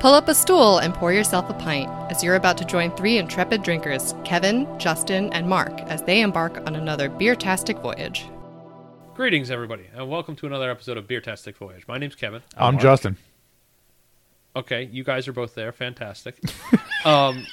[0.00, 3.18] Pull up a stool and pour yourself a pint as you're about to join three
[3.18, 8.26] intrepid drinkers, Kevin, Justin, and Mark, as they embark on another beer-tastic voyage.
[9.16, 11.88] Greetings, everybody, and welcome to another episode of Beer Tastic Voyage.
[11.88, 12.42] My name's Kevin.
[12.56, 12.82] I'm Mark.
[12.82, 13.16] Justin.
[14.54, 15.72] Okay, you guys are both there.
[15.72, 16.40] Fantastic.
[17.04, 17.44] um,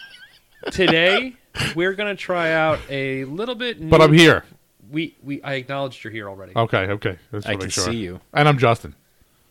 [0.69, 1.35] today
[1.75, 3.89] we're gonna try out a little bit.
[3.89, 4.45] But I'm here.
[4.91, 6.51] We we I acknowledged you're here already.
[6.55, 7.17] Okay, okay.
[7.31, 7.85] Let's I make can sure.
[7.85, 8.21] see you.
[8.35, 8.93] And I'm Justin.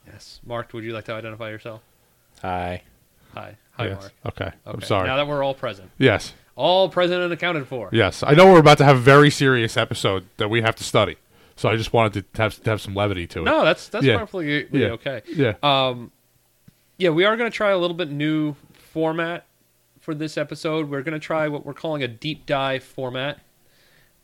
[0.07, 0.73] Yes, Mark.
[0.73, 1.83] Would you like to identify yourself?
[2.43, 2.83] Hi.
[3.35, 4.01] Hi, hi, yes.
[4.01, 4.13] Mark.
[4.27, 4.53] Okay.
[4.67, 5.09] I'm sorry.
[5.09, 6.35] Now that we're all present, yes.
[6.55, 7.89] all present and accounted for.
[7.93, 8.23] Yes.
[8.23, 11.17] I know we're about to have a very serious episode that we have to study.
[11.57, 13.45] So I just wanted to have, to have some levity to it.
[13.45, 14.19] No, that's that's Yeah.
[14.19, 14.89] perfectly Yeah.
[14.89, 15.23] okay.
[15.29, 15.55] Yeah.
[15.63, 16.11] Um,
[16.97, 19.47] yeah, we are going to try a little bit new format
[20.01, 20.91] for this episode.
[20.91, 23.41] We're going to try what we're calling a deep dive format,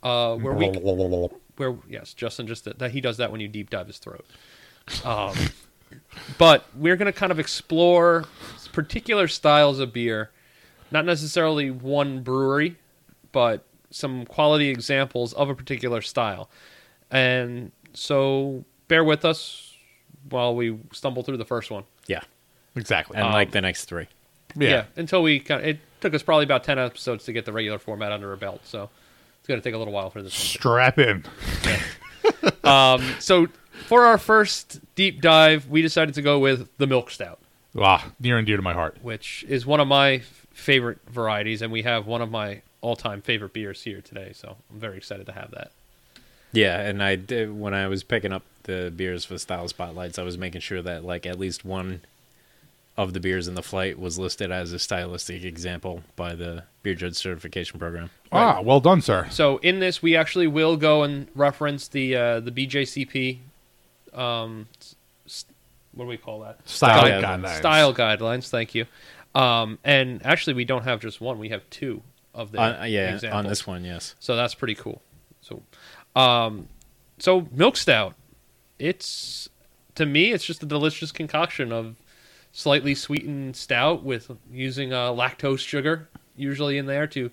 [0.02, 0.68] uh, where we
[1.56, 4.24] where yes, Justin just that he does that when you deep dive his throat.
[5.04, 5.34] Um,
[6.38, 8.24] but we're going to kind of explore
[8.72, 10.30] particular styles of beer,
[10.90, 12.76] not necessarily one brewery,
[13.32, 16.48] but some quality examples of a particular style.
[17.10, 19.76] And so bear with us
[20.28, 21.84] while we stumble through the first one.
[22.06, 22.20] Yeah.
[22.76, 23.16] exactly.
[23.16, 24.06] And Um, like the next three.
[24.56, 24.68] yeah.
[24.68, 27.52] yeah until we kind of, it took us probably about 10 episodes to get the
[27.52, 28.60] regular format under our belt.
[28.64, 28.88] So
[29.38, 30.34] it's going to take a little while for this.
[30.34, 31.24] Strap in.
[32.64, 33.48] Um, so
[33.86, 37.38] for our first deep dive, we decided to go with the milk stout,
[37.78, 38.98] Ah, near and dear to my heart.
[39.02, 43.20] which is one of my f- favorite varieties, and we have one of my all-time
[43.22, 44.32] favorite beers here today.
[44.34, 45.70] So I'm very excited to have that.
[46.52, 50.22] Yeah, and I did when I was picking up the beers for style spotlights, I
[50.22, 52.00] was making sure that like at least one
[52.96, 56.94] of the beers in the flight was listed as a stylistic example by the beer
[56.94, 58.10] judge certification program.
[58.32, 59.28] Ah, well done, sir.
[59.30, 63.38] So in this, we actually will go and reference the uh, the BJCP.
[64.12, 64.68] Um,
[65.92, 66.66] what do we call that?
[66.68, 67.56] Style guidelines.
[67.56, 68.48] Style guidelines.
[68.48, 68.86] Thank you.
[69.34, 72.02] Um, and actually, we don't have just one; we have two
[72.34, 73.38] of the Uh, yeah, examples.
[73.38, 74.14] on this one, yes.
[74.20, 75.02] So that's pretty cool.
[75.40, 75.62] So,
[76.16, 76.68] um,
[77.18, 78.14] so milk stout.
[78.78, 79.48] It's
[79.96, 81.96] to me, it's just a delicious concoction of
[82.52, 87.30] slightly sweetened stout with using uh, lactose sugar usually in there to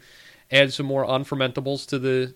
[0.52, 2.34] add some more unfermentables to the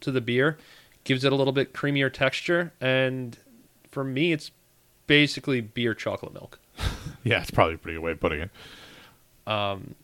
[0.00, 0.58] to the beer.
[1.04, 3.38] Gives it a little bit creamier texture, and
[3.90, 4.50] for me, it's
[5.06, 6.58] basically beer chocolate milk.
[7.24, 8.50] Yeah, it's probably a pretty good way of putting it.
[9.46, 9.94] Um,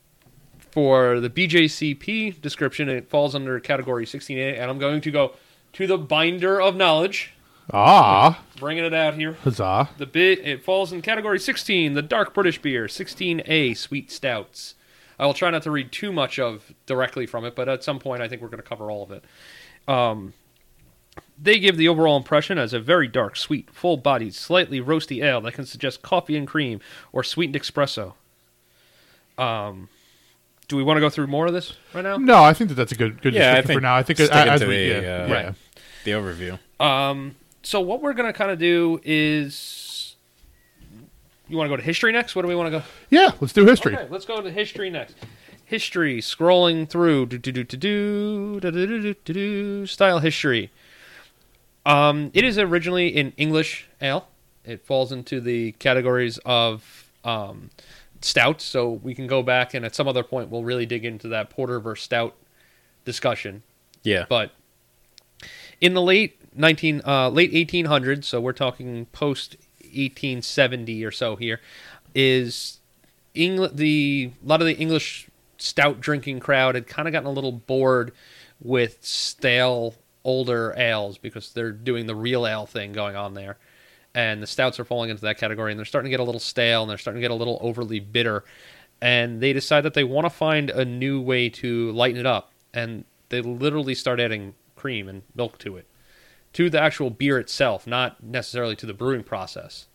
[0.73, 5.35] For the BJCP description, it falls under category 16A, and I'm going to go
[5.75, 7.33] to the binder of knowledge,
[7.73, 9.35] Ah, bringing it out here.
[9.45, 9.91] huzzah.
[9.97, 14.75] The bit it falls in category 16, the dark British beer, 16A sweet stouts.
[15.19, 17.99] I will try not to read too much of directly from it, but at some
[18.01, 19.25] point I think we're going to cover all of it.
[19.89, 20.35] Um,
[21.41, 25.53] they give the overall impression as a very dark, sweet, full-bodied, slightly roasty ale that
[25.53, 26.81] can suggest coffee and cream
[27.13, 28.15] or sweetened espresso.
[29.37, 29.89] Um,
[30.69, 32.17] do we want to go through more of this right now?
[32.17, 33.97] No, I think that that's a good good Yeah, I description think for now.
[33.97, 35.33] I think sticking as to we, the, yeah, uh, yeah.
[35.33, 35.55] Right.
[36.05, 36.59] The overview.
[36.81, 40.17] Um, so what we're going to kind of do is,
[41.49, 42.37] you want to go to history next?
[42.37, 42.85] What do we want to go?
[43.11, 43.97] Yeah, let's do history.
[43.97, 45.17] Okay, let's go to history next.
[45.65, 50.71] History, scrolling through, do do do do do do do do do do style history.
[51.87, 54.29] Um, it is originally in English ale.
[54.65, 57.71] It falls into the categories of um,
[58.21, 58.63] stout.
[58.63, 61.51] So we can go back and at some other point we'll really dig into that
[61.51, 62.35] porter versus stout
[63.05, 63.63] discussion.
[64.03, 64.25] Yeah.
[64.29, 64.53] But
[65.81, 69.57] in the late nineteen, uh, late eighteen hundreds, so we're talking post
[69.93, 71.61] eighteen seventy or so here,
[72.15, 72.81] is
[73.35, 73.77] England.
[73.77, 75.29] The a lot of the English
[75.59, 78.13] stout drinking crowd had kind of gotten a little bored
[78.61, 83.59] with stale older ales because they're doing the real ale thing going on there.
[84.15, 86.41] And the stouts are falling into that category, and they're starting to get a little
[86.41, 88.45] stale, and they're starting to get a little overly bitter.
[89.01, 92.53] And they decide that they want to find a new way to lighten it up,
[92.73, 95.87] and they literally start adding cream and milk to it,
[96.53, 99.89] to the actual beer itself, not necessarily to the brewing process.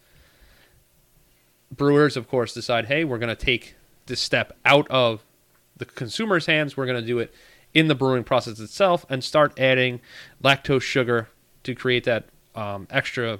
[1.72, 3.76] Brewers, of course, decide, hey, we're going to take
[4.08, 5.24] this step out of
[5.78, 6.76] the consumer's hands.
[6.76, 7.34] We're going to do it
[7.74, 10.02] in the brewing process itself and start adding
[10.44, 11.30] lactose sugar
[11.64, 12.26] to create that
[12.56, 13.40] um, extra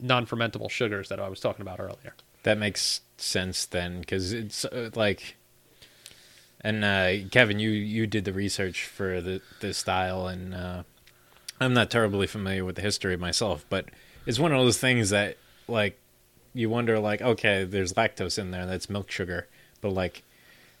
[0.00, 2.14] non-fermentable sugars that I was talking about earlier.
[2.42, 5.36] That makes sense then, because it's uh, like,
[6.60, 10.82] and uh, Kevin, you you did the research for the this style, and uh,
[11.60, 13.86] I'm not terribly familiar with the history myself, but
[14.26, 15.38] it's one of those things that
[15.68, 15.98] like
[16.52, 19.48] you wonder, like, okay, there's lactose in there, that's milk sugar,
[19.80, 20.22] but like,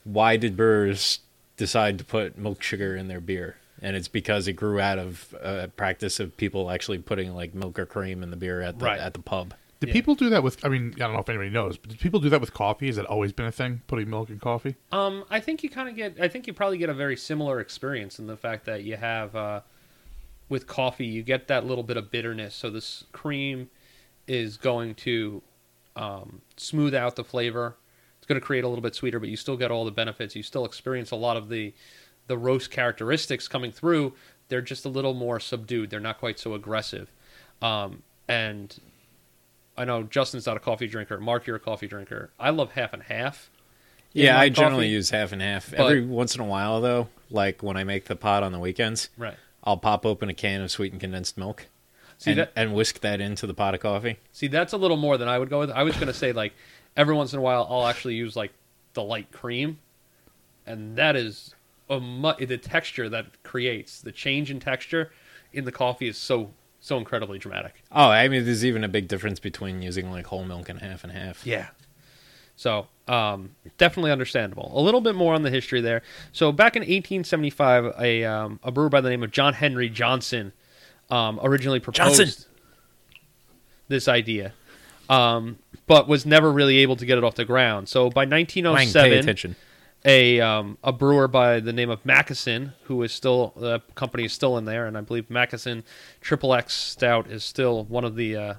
[0.04, 1.20] why did brewers
[1.56, 3.56] decide to put milk sugar in their beer?
[3.82, 7.78] And it's because it grew out of a practice of people actually putting like milk
[7.78, 9.00] or cream in the beer at the Right.
[9.00, 9.52] at the pub.
[9.80, 9.92] Did Yeah.
[9.92, 10.64] people do that with?
[10.64, 12.86] I mean, I don't know if anybody knows, but did people do that with coffee?
[12.86, 13.82] Has that always been a thing?
[13.86, 14.76] Putting milk in coffee?
[14.92, 16.18] Um, I think you kind of get.
[16.20, 19.34] I think you probably get a very similar experience in the fact that you have
[19.36, 19.60] uh,
[20.48, 22.54] with coffee, you get that little bit of bitterness.
[22.54, 23.68] So this cream
[24.26, 25.42] is going to
[25.96, 27.76] um, smooth out the flavor.
[28.24, 30.34] It's going to create a little bit sweeter, but you still get all the benefits.
[30.34, 31.74] You still experience a lot of the
[32.26, 34.14] the roast characteristics coming through.
[34.48, 35.90] They're just a little more subdued.
[35.90, 37.12] They're not quite so aggressive.
[37.60, 38.74] Um, and
[39.76, 41.20] I know Justin's not a coffee drinker.
[41.20, 42.30] Mark, you're a coffee drinker.
[42.40, 43.50] I love half and half.
[44.14, 45.70] Yeah, I generally use half and half.
[45.70, 48.58] But- Every once in a while, though, like when I make the pot on the
[48.58, 49.36] weekends, Right.
[49.62, 51.66] I'll pop open a can of sweetened condensed milk
[52.16, 52.52] See and, that?
[52.56, 54.16] and whisk that into the pot of coffee.
[54.32, 55.70] See, that's a little more than I would go with.
[55.70, 56.54] I was going to say like
[56.96, 58.52] every once in a while I'll actually use like
[58.94, 59.78] the light cream,
[60.66, 61.54] and that is
[61.90, 65.12] a mu- the texture that creates the change in texture
[65.52, 66.50] in the coffee is so
[66.80, 67.82] so incredibly dramatic.
[67.90, 71.02] Oh, I mean, there's even a big difference between using like whole milk and half
[71.02, 71.46] and half.
[71.46, 71.68] Yeah.
[72.56, 74.70] So, um, definitely understandable.
[74.74, 76.02] A little bit more on the history there.
[76.32, 80.52] So, back in 1875, a um, a brewer by the name of John Henry Johnson
[81.10, 82.44] um, originally proposed Johnson.
[83.88, 84.52] this idea,
[85.08, 87.88] um, but was never really able to get it off the ground.
[87.88, 89.56] So, by Lang, pay 1907, attention.
[90.04, 94.32] a um, a brewer by the name of Mackeson, who is still the company is
[94.32, 95.82] still in there, and I believe Mackeson
[96.20, 98.54] Triple X Stout is still one of the uh,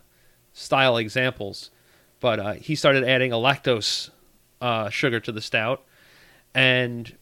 [0.53, 1.71] style examples.
[2.19, 4.09] But uh, he started adding a lactose
[4.62, 5.83] uh, sugar to the stout,
[6.53, 7.15] and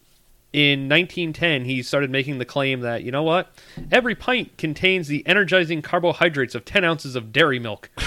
[0.52, 3.52] in 1910 he started making the claim that you know what,
[3.90, 7.90] every pint contains the energizing carbohydrates of 10 ounces of dairy milk,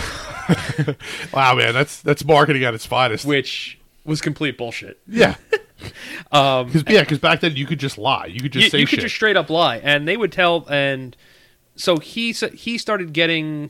[1.33, 3.25] Wow, man, that's that's marketing at its finest.
[3.25, 4.99] which was complete bullshit.
[5.07, 5.35] yeah,
[6.31, 8.25] um, because yeah, because back then you could just lie.
[8.25, 8.99] You could just you, say you shit.
[8.99, 10.65] could just straight up lie, and they would tell.
[10.69, 11.15] And
[11.75, 13.69] so he he started getting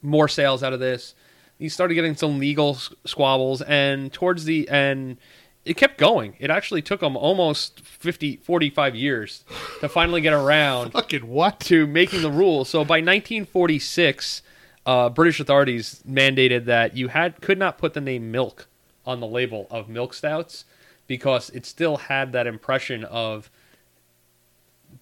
[0.00, 1.14] more sales out of this.
[1.58, 2.74] He started getting some legal
[3.04, 5.18] squabbles, and towards the end,
[5.64, 6.34] it kept going.
[6.40, 9.44] It actually took him almost 50, 45 years
[9.80, 11.60] to finally get around Fucking what?
[11.60, 12.68] to making the rules.
[12.68, 14.42] So by 1946,
[14.86, 18.66] uh, British authorities mandated that you had could not put the name milk
[19.06, 20.64] on the label of milk stouts
[21.06, 23.50] because it still had that impression of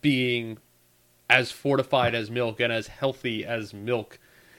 [0.00, 0.58] being
[1.28, 4.18] as fortified as milk and as healthy as milk.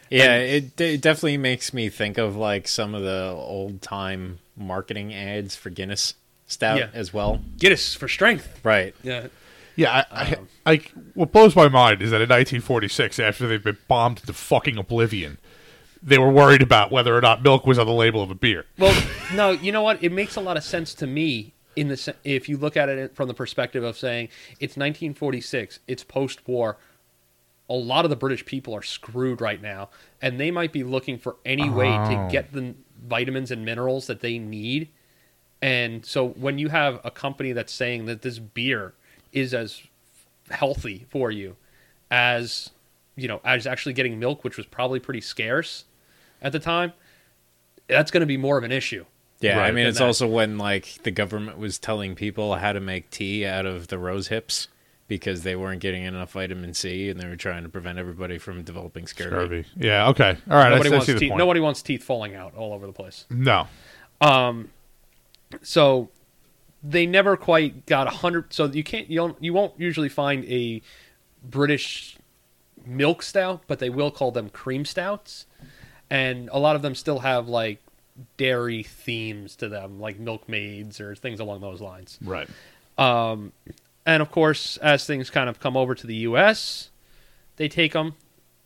[0.09, 5.13] Yeah, it, it definitely makes me think of like some of the old time marketing
[5.13, 6.15] ads for Guinness
[6.47, 6.89] Stout Yeah.
[6.93, 7.41] as well.
[7.57, 8.59] Guinness for strength.
[8.63, 8.93] Right.
[9.03, 9.27] Yeah.
[9.75, 10.81] Yeah, I, Um, I, I,
[11.13, 15.37] what blows my mind is that in 1946, after they've been bombed to fucking oblivion,
[16.03, 18.65] they were worried about whether or not milk was on the label of a beer.
[18.77, 18.99] Well,
[19.33, 20.03] no, you know what?
[20.03, 23.15] It makes a lot of sense to me in the if you look at it
[23.15, 24.27] from the perspective of saying
[24.59, 26.77] it's 1946, it's post-war.
[27.69, 29.89] A lot of the British people are screwed right now,
[30.21, 32.29] and they might be looking for any way to Oh.
[32.29, 32.75] get the
[33.07, 34.89] vitamins and minerals that they need.
[35.61, 38.93] And so, when you have a company that's saying that this beer
[39.33, 39.81] is as
[40.49, 41.55] healthy for you
[42.09, 42.71] as
[43.15, 45.85] you know as actually getting milk, which was probably pretty scarce
[46.41, 46.93] at the time,
[47.87, 49.05] that's going to be more of an issue.
[49.39, 52.79] Yeah, I mean it's that- also when like the government was telling people how to
[52.79, 54.67] make tea out of the rose hips
[55.07, 58.63] because they weren't getting enough vitamin C and they were trying to prevent everybody from
[58.63, 59.29] developing scurvy.
[59.29, 59.65] Scurvy.
[59.75, 60.07] Yeah.
[60.09, 60.37] Okay.
[60.49, 60.69] All right.
[60.69, 61.29] Nobody I wants see the teeth.
[61.31, 61.39] point.
[61.39, 63.25] Nobody wants teeth falling out all over the place.
[63.29, 63.67] No.
[64.21, 64.69] Um.
[65.63, 66.09] So
[66.83, 68.53] they never quite got a hundred.
[68.53, 69.09] So you can't.
[69.09, 69.43] You don't.
[69.43, 70.81] You won't usually find a
[71.43, 72.17] British
[72.85, 75.45] milk stout, but they will call them cream stouts,
[76.09, 77.79] and a lot of them still have like
[78.37, 82.19] dairy themes to them, like milkmaids or things along those lines.
[82.21, 82.49] Right.
[82.97, 83.53] Um,
[84.05, 86.89] And of course, as things kind of come over to the U.S.,
[87.57, 88.15] they take them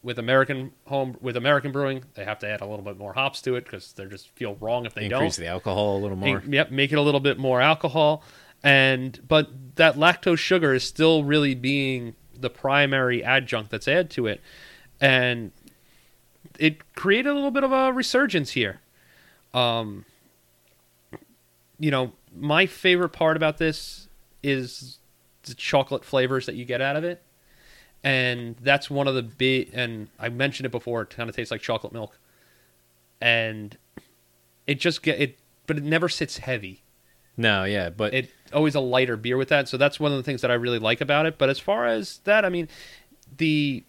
[0.06, 2.04] with American home with American brewing.
[2.14, 4.56] They have to add a little bit more hops to it because they just feel
[4.62, 5.24] wrong if they don't.
[5.24, 6.38] Increase the alcohol a little more.
[6.38, 8.24] And- Yep, make it a little bit more alcohol,
[8.64, 14.28] and but that lactose sugar is still really being the primary adjunct that's added to
[14.28, 14.42] it,
[15.02, 15.52] and
[16.60, 18.82] it created a little bit of a resurgence here.
[19.54, 20.06] Um,
[21.80, 24.08] you know, my favorite part about this
[24.44, 25.00] is
[25.44, 27.22] the chocolate flavors that you get out of it,
[28.06, 29.72] and that's one of the big.
[29.74, 31.02] And I mentioned it before.
[31.02, 32.18] It kind of tastes like chocolate milk,
[33.20, 33.76] and
[34.68, 36.84] it just get it, but it never sits heavy.
[37.36, 39.68] No, yeah, but It always a lighter beer with that.
[39.68, 41.38] So that's one of the things that I really like about it.
[41.38, 42.70] But as far as that, I mean,
[43.38, 43.84] the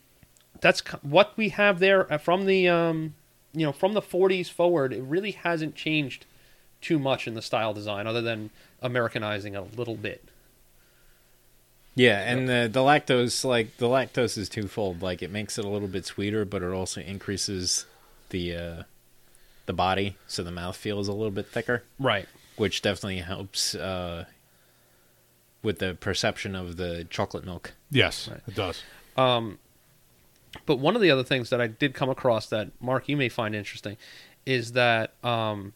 [0.60, 3.14] that's what we have there uh, from the um,
[3.52, 4.94] you know from the 40s forward.
[4.94, 6.24] It really hasn't changed
[6.80, 8.48] too much in the style design, other than
[8.80, 10.24] Americanizing a little bit.
[11.96, 15.02] Yeah, and the the lactose like the lactose is twofold.
[15.02, 17.86] Like it makes it a little bit sweeter, but it also increases
[18.30, 18.82] the uh
[19.66, 22.28] the body, so the mouth feels a little bit thicker, Right.
[22.56, 24.26] which definitely helps uh,
[25.60, 27.72] with the perception of the chocolate milk.
[27.90, 28.40] Yes, Right.
[28.46, 28.84] it does.
[30.64, 33.28] But one of the other things that I did come across that Mark you may
[33.28, 33.96] find interesting
[34.46, 35.72] is that um,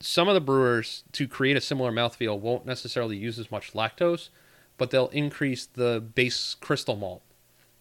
[0.00, 4.28] some of the brewers to create a similar mouthfeel won't necessarily use as much lactose,
[4.78, 7.22] but they'll increase the base crystal malt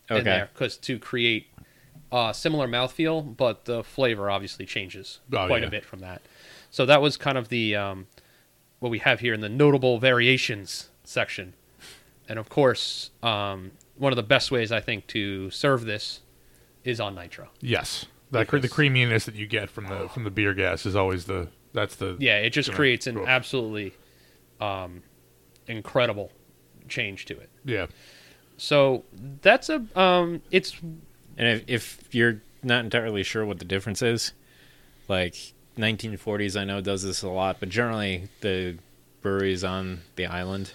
[0.10, 1.48] in there because to create
[2.12, 5.68] a similar mouthfeel, but the flavor obviously changes Oh, quite yeah.
[5.68, 6.22] a bit from that.
[6.72, 8.08] So that was kind of the um,
[8.80, 11.54] what we have here in the notable variations section,
[12.30, 16.22] and of course, um, one of the best ways I think to serve this
[16.84, 17.50] is on nitro.
[17.62, 20.96] Yes, that cre- the creaminess that you get from the from the beer gas is
[20.96, 23.27] always the that's the Yeah, it just creates an cool.
[23.27, 23.94] absolutely
[24.62, 25.04] um,
[25.68, 26.32] incredible
[26.89, 27.50] change to it.
[27.65, 27.88] yeah
[28.58, 29.03] So
[29.41, 30.79] that's a um, it's
[31.38, 34.34] And if, if you're not entirely sure what the difference is,
[35.08, 35.36] like
[35.77, 38.77] 1940s, I know does this a lot, but generally the
[39.22, 40.74] breweries on the island,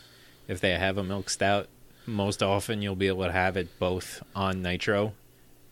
[0.48, 1.68] if they have a milk stout,
[2.06, 5.12] most often you'll be able to have it both on nitro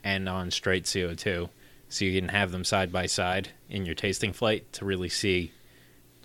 [0.02, 1.48] and on straight CO2.
[1.88, 5.52] So you can have them side by side in your tasting flight to really see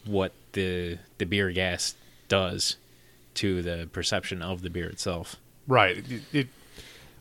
[0.06, 1.96] what the the beer gas
[2.28, 2.78] does
[3.36, 5.36] to the perception of the beer itself.
[5.68, 5.98] right.
[5.98, 6.48] It, it,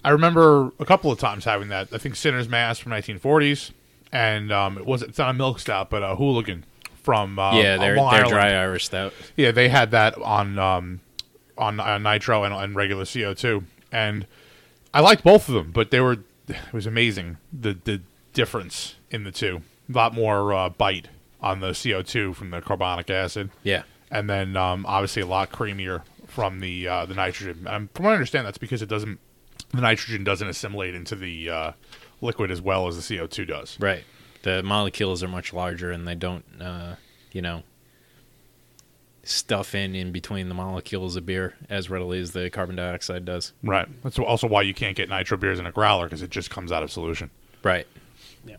[0.05, 1.89] I remember a couple of times having that.
[1.93, 3.71] I think Sinner's Mass from 1940s,
[4.13, 6.65] and um, it was it's not a milk stout, but a hooligan
[7.03, 9.15] from uh, yeah, on they're, Long they're dry Irish stout.
[9.37, 11.01] Yeah, they had that on um,
[11.57, 14.27] on, on nitro and on regular CO two, and
[14.93, 16.19] I liked both of them, but they were
[16.49, 18.03] it was amazing the the
[18.35, 19.63] difference in the two.
[19.89, 21.09] A lot more uh, bite
[21.41, 23.85] on the CO two from the carbonic acid, Yeah.
[24.15, 27.67] And then um, obviously a lot creamier from the uh, the nitrogen.
[27.67, 29.19] Um, from what I understand, that's because it doesn't
[29.73, 31.73] the nitrogen doesn't assimilate into the uh,
[32.21, 33.77] liquid as well as the CO two does.
[33.81, 34.05] Right.
[34.43, 36.95] The molecules are much larger and they don't, uh,
[37.33, 37.63] you know,
[39.25, 43.53] stuff in in between the molecules of beer as readily as the carbon dioxide does.
[43.63, 43.89] Right.
[44.03, 46.71] That's also why you can't get nitro beers in a growler because it just comes
[46.71, 47.31] out of solution.
[47.65, 47.87] Right.
[48.47, 48.57] Yeah.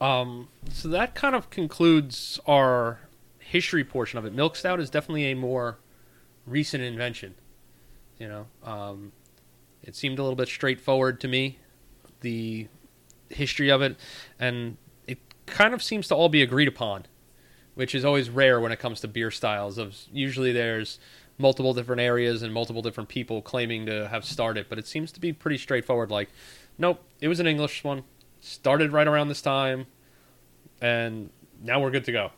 [0.00, 3.00] Um, so that kind of concludes our
[3.56, 4.34] history portion of it.
[4.34, 5.78] Milk stout is definitely a more
[6.46, 7.34] recent invention.
[8.18, 9.12] You know, um,
[9.82, 11.58] it seemed a little bit straightforward to me,
[12.20, 12.68] the
[13.30, 13.96] history of it,
[14.38, 17.06] and it kind of seems to all be agreed upon,
[17.74, 19.78] which is always rare when it comes to beer styles.
[19.78, 20.98] Of usually there's
[21.38, 25.20] multiple different areas and multiple different people claiming to have started, but it seems to
[25.20, 26.10] be pretty straightforward.
[26.10, 26.28] Like,
[26.76, 28.04] nope, it was an English one
[28.40, 29.86] started right around this time,
[30.80, 31.30] and
[31.62, 32.30] now we're good to go.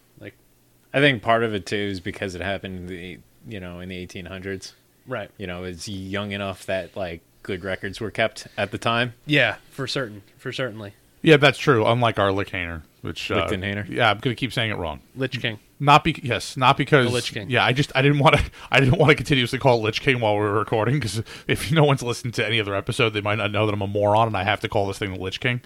[0.98, 3.80] Like, I think part of it too is because it happened in the you know
[3.80, 4.72] in the 1800s.
[5.06, 5.30] right?
[5.38, 9.14] You know, it's young enough that like good records were kept at the time.
[9.26, 10.92] Yeah, for certain, for certainly.
[11.22, 11.84] Yeah, that's true.
[11.86, 13.88] Unlike our Lichthainer, which uh, Lichtenhainer?
[13.88, 15.00] Yeah, I'm gonna keep saying it wrong.
[15.16, 15.58] Lich King.
[15.80, 17.50] Not be yes, not because The Lich King.
[17.50, 20.00] Yeah, I just I didn't want to I didn't want to continuously call it Lich
[20.00, 23.20] King while we were recording because if no one's listened to any other episode, they
[23.20, 25.20] might not know that I'm a moron and I have to call this thing the
[25.20, 25.60] Lich King.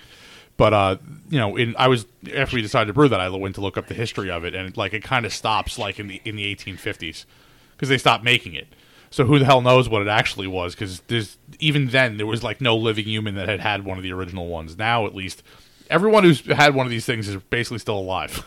[0.56, 0.97] But uh,
[1.28, 3.76] you know, in I was after we decided to brew that, I went to look
[3.76, 6.37] up the history of it, and like it kind of stops like in the in
[6.37, 7.25] the 1850s
[7.73, 8.68] because they stopped making it.
[9.11, 10.75] So who the hell knows what it actually was?
[10.75, 14.02] Because there's even then there was like no living human that had had one of
[14.02, 14.78] the original ones.
[14.78, 15.42] Now at least
[15.90, 18.44] everyone who's had one of these things is basically still alive.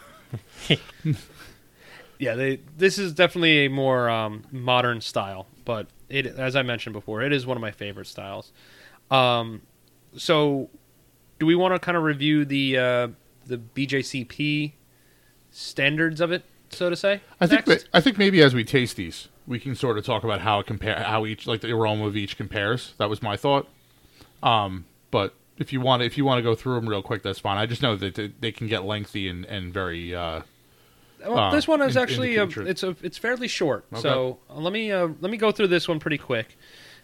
[2.17, 2.59] Yeah, they.
[2.77, 7.33] This is definitely a more um, modern style, but it, as I mentioned before, it
[7.33, 8.51] is one of my favorite styles.
[9.11, 9.61] Um,
[10.15, 10.69] so,
[11.39, 13.07] do we want to kind of review the uh,
[13.45, 14.73] the BJCP
[15.51, 17.21] standards of it, so to say?
[17.39, 17.83] I think next?
[17.83, 20.59] that, I think maybe as we taste these, we can sort of talk about how
[20.59, 22.93] it compare how each like the aroma of each compares.
[22.97, 23.67] That was my thought.
[24.43, 27.39] Um, but if you want if you want to go through them real quick, that's
[27.39, 27.57] fine.
[27.57, 30.13] I just know that they, they can get lengthy and and very.
[30.13, 30.41] Uh,
[31.25, 33.85] Well, uh, this one is in- actually a, it's a it's fairly short.
[33.93, 34.01] Okay.
[34.01, 36.57] So uh, let me uh, let me go through this one pretty quick,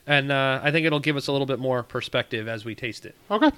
[0.05, 3.05] and uh, I think it'll give us a little bit more perspective as we taste
[3.05, 3.15] it.
[3.31, 3.51] okay,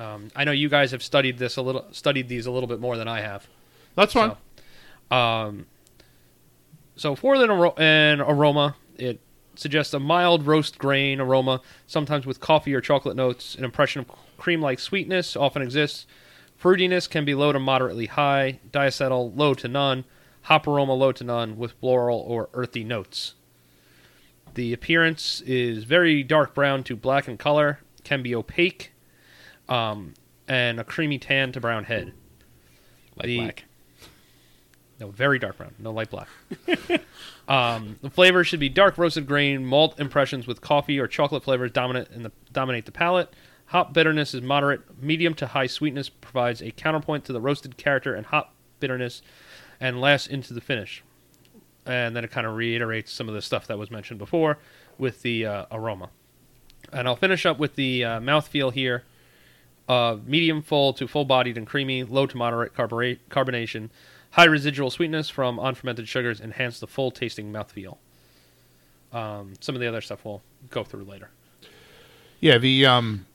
[0.00, 2.80] Um, I know you guys have studied this a little studied these a little bit
[2.80, 3.46] more than I have.
[3.94, 4.34] that's fine.
[5.10, 5.66] So, um,
[6.96, 9.20] so for an, an aroma, it
[9.56, 13.54] suggests a mild roast grain aroma, sometimes with coffee or chocolate notes.
[13.54, 14.06] An impression of
[14.38, 16.06] cream-like sweetness often exists.
[16.58, 18.60] Fruitiness can be low to moderately high.
[18.70, 20.04] Diacetyl low to none.
[20.42, 23.34] Hop aroma low to none, with floral or earthy notes.
[24.54, 27.80] The appearance is very dark brown to black in color.
[28.02, 28.92] Can be opaque,
[29.70, 30.12] um,
[30.46, 32.12] and a creamy tan to brown head.
[33.16, 33.64] Light The- black.
[34.98, 36.28] No, very dark brown, no light black.
[37.48, 41.70] um, the flavor should be dark roasted grain, malt impressions with coffee or chocolate flavors
[41.70, 43.32] dominant in the dominate the palate.
[43.66, 44.82] Hop bitterness is moderate.
[45.02, 49.22] Medium to high sweetness provides a counterpoint to the roasted character and hop bitterness
[49.80, 51.02] and lasts into the finish.
[51.86, 54.58] And then it kind of reiterates some of the stuff that was mentioned before
[54.98, 56.10] with the uh, aroma.
[56.92, 59.04] And I'll finish up with the uh, mouthfeel here.
[59.90, 63.88] Uh, medium full to full bodied and creamy, low to moderate carbora- carbonation,
[64.30, 67.96] high residual sweetness from unfermented sugars enhance the full tasting mouthfeel.
[69.12, 71.30] Um, some of the other stuff we'll go through later.
[72.38, 73.26] Yeah, the um,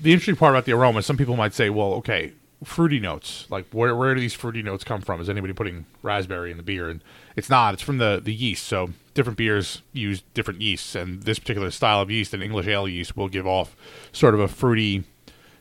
[0.00, 3.46] the interesting part about the aroma, some people might say, well, okay, fruity notes.
[3.50, 5.20] Like, where where do these fruity notes come from?
[5.20, 6.90] Is anybody putting raspberry in the beer?
[6.90, 7.00] And
[7.34, 7.74] it's not.
[7.74, 8.66] It's from the the yeast.
[8.66, 12.86] So different beers use different yeasts, and this particular style of yeast, an English ale
[12.86, 13.74] yeast, will give off
[14.12, 15.02] sort of a fruity.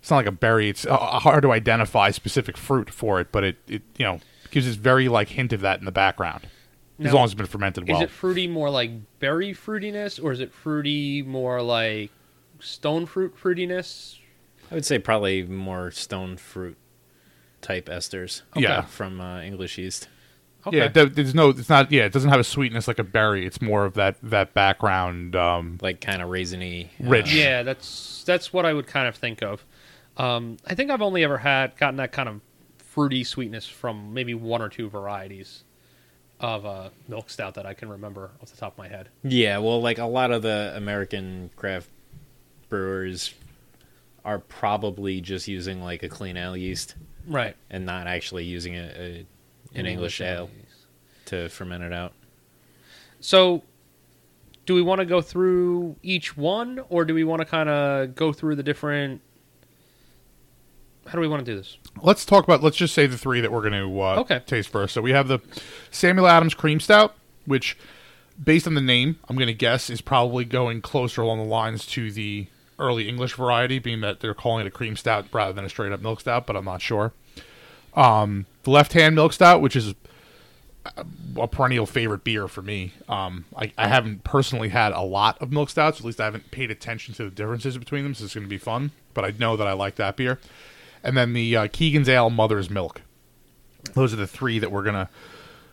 [0.02, 0.68] It's not like a berry.
[0.70, 4.66] It's uh, hard to identify specific fruit for it, but it, it you know gives
[4.66, 6.48] this very like hint of that in the background,
[7.00, 7.98] as Now, long as it's been fermented well.
[7.98, 12.12] Is it fruity more like berry fruitiness, or is it fruity more like
[12.60, 14.18] stone fruit fruitiness?
[14.72, 16.78] I would say probably more stone fruit
[17.62, 18.42] type esters.
[18.56, 18.82] Yeah.
[18.82, 20.08] from uh, English yeast.
[20.66, 20.78] Okay.
[20.78, 21.50] Yeah, there's no.
[21.50, 21.92] It's not.
[21.92, 23.46] Yeah, it doesn't have a sweetness like a berry.
[23.48, 25.36] It's more of that that background.
[25.36, 27.34] Um, like kind of raisiny, uh, Rich.
[27.34, 29.66] Yeah, that's that's what I would kind of think of.
[30.18, 32.42] Um, I think I've only ever had gotten that kind of
[32.78, 35.64] fruity sweetness from maybe one or two varieties
[36.40, 39.10] of uh, milk stout that I can remember off the top of my head.
[39.24, 41.90] Yeah, well, like a lot of the American craft
[42.70, 43.34] brewers
[44.26, 46.96] are probably just using like a clean ale yeast
[47.28, 47.56] Right.
[47.70, 49.26] and not actually using a, a
[49.74, 50.50] an English ale
[51.26, 52.14] to ferment it out.
[53.22, 53.62] So,
[54.66, 58.16] do we want to go through each one, or do we want to kind of
[58.16, 59.22] go through the different?
[61.12, 61.78] How do we want to do this?
[62.02, 62.64] let's talk about.
[62.64, 64.42] Let's just say the three that we're going to uh, Okay.
[64.46, 64.94] taste first.
[64.94, 65.40] So we have the
[65.92, 67.16] Samuel Adams Cream Stout,
[67.46, 67.78] which,
[68.42, 71.86] based on the name, I'm going to guess is probably going closer along the lines
[71.88, 72.48] to the
[72.80, 75.92] early English variety, being that they're calling it a cream stout rather than a straight
[75.92, 76.48] up milk stout.
[76.48, 77.12] But I'm not sure.
[77.94, 79.94] Um, the Left Hand Milk Stout, which is
[81.38, 82.94] a perennial favorite beer for me.
[83.10, 86.00] Um, I, I haven't personally had a lot of milk stouts.
[86.00, 88.16] At least I haven't paid attention to the differences between them.
[88.16, 88.92] So it's going to be fun.
[89.14, 90.40] But I know that I like that beer.
[91.04, 93.02] And then the uh, Keegan's Ale Mother's Milk.
[93.94, 95.10] Those are the three that we're gonna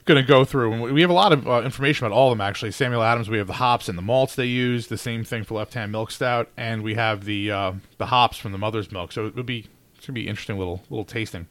[0.05, 0.73] gonna go through.
[0.73, 2.47] And we have a lot of uh, information about all of them.
[2.47, 3.29] Actually, Samuel Adams.
[3.29, 4.87] We have the hops and the malts they use.
[4.87, 8.39] The same thing for Left Hand Milk Stout, and we have the uh, the hops
[8.39, 9.13] from the Mother's Milk.
[9.13, 11.47] So it would be it's gonna be interesting little little tasting.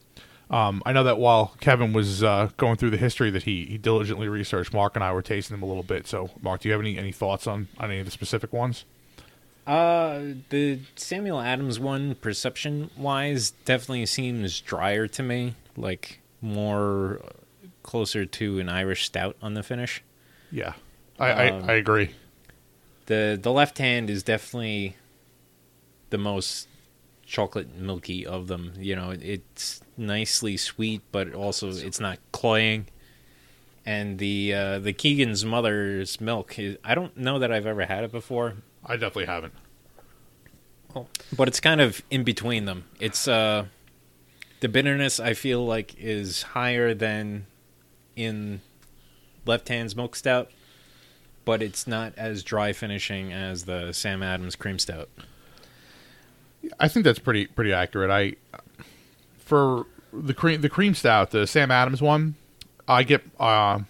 [0.50, 3.78] Um, I know that while Kevin was uh, going through the history that he, he
[3.78, 6.06] diligently researched, Mark and I were tasting them a little bit.
[6.06, 8.84] So, Mark, do you have any, any thoughts on, on any of the specific ones?
[9.68, 15.54] Uh, the Samuel Adams one, perception wise, definitely seems drier to me.
[15.76, 17.20] Like more
[17.82, 20.02] closer to an Irish stout on the finish.
[20.50, 20.72] Yeah,
[21.18, 22.10] I, Um, I, I agree.
[23.06, 24.96] The the left hand is definitely
[26.10, 26.66] the most
[27.26, 28.72] chocolate milky of them.
[28.78, 32.86] You know, it's nicely sweet, but also it's not cloying.
[33.84, 38.04] And the uh, the Keegan's mother's milk, is, I don't know that I've ever had
[38.04, 38.54] it before,
[38.84, 39.54] I definitely haven't.
[41.36, 42.84] but it's kind of in between them.
[42.98, 43.66] It's uh,
[44.60, 47.46] the bitterness I feel like is higher than
[48.16, 48.60] in
[49.46, 50.50] left hand's milk stout,
[51.44, 55.08] but it's not as dry finishing as the Sam Adams cream stout.
[56.80, 58.10] I think that's pretty pretty accurate.
[58.10, 58.34] I
[59.38, 62.34] for the cream the cream stout, the Sam Adams one,
[62.88, 63.80] I get uh,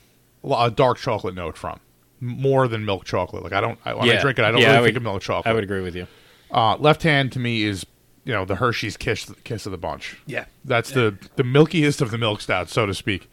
[0.44, 1.81] a dark chocolate note from
[2.20, 3.42] more than milk chocolate.
[3.42, 4.96] Like I don't I, when I drink it, I don't Yeah, really I would- think
[4.98, 5.50] of milk chocolate.
[5.50, 6.07] I would agree with you.
[6.50, 7.85] Uh, left hand to me is
[8.24, 10.18] you know the Hershey's kiss kiss of the bunch.
[10.26, 10.46] Yeah.
[10.64, 13.31] That's the the milkiest of the milk stouts, so to speak.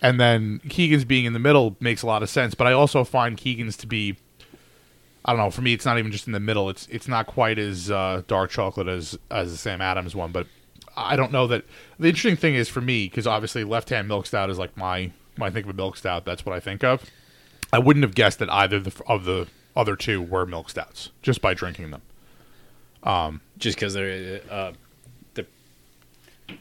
[0.00, 3.02] And then Keegan's being in the middle makes a lot of sense, but I also
[3.02, 4.16] find Keegan's to be
[5.24, 6.70] I don't know, for me it's not even just in the middle.
[6.70, 10.46] It's it's not quite as uh, dark chocolate as as the Sam Adams one, but
[10.96, 11.64] I don't know that
[11.98, 15.12] the interesting thing is for me because obviously left hand milk stout is like my
[15.36, 17.04] when I think of a milk stout, that's what I think of.
[17.72, 21.40] I wouldn't have guessed that either the, of the other two were milk stouts just
[21.40, 22.02] by drinking them.
[23.58, 24.72] Just because they're uh,
[25.34, 25.46] they're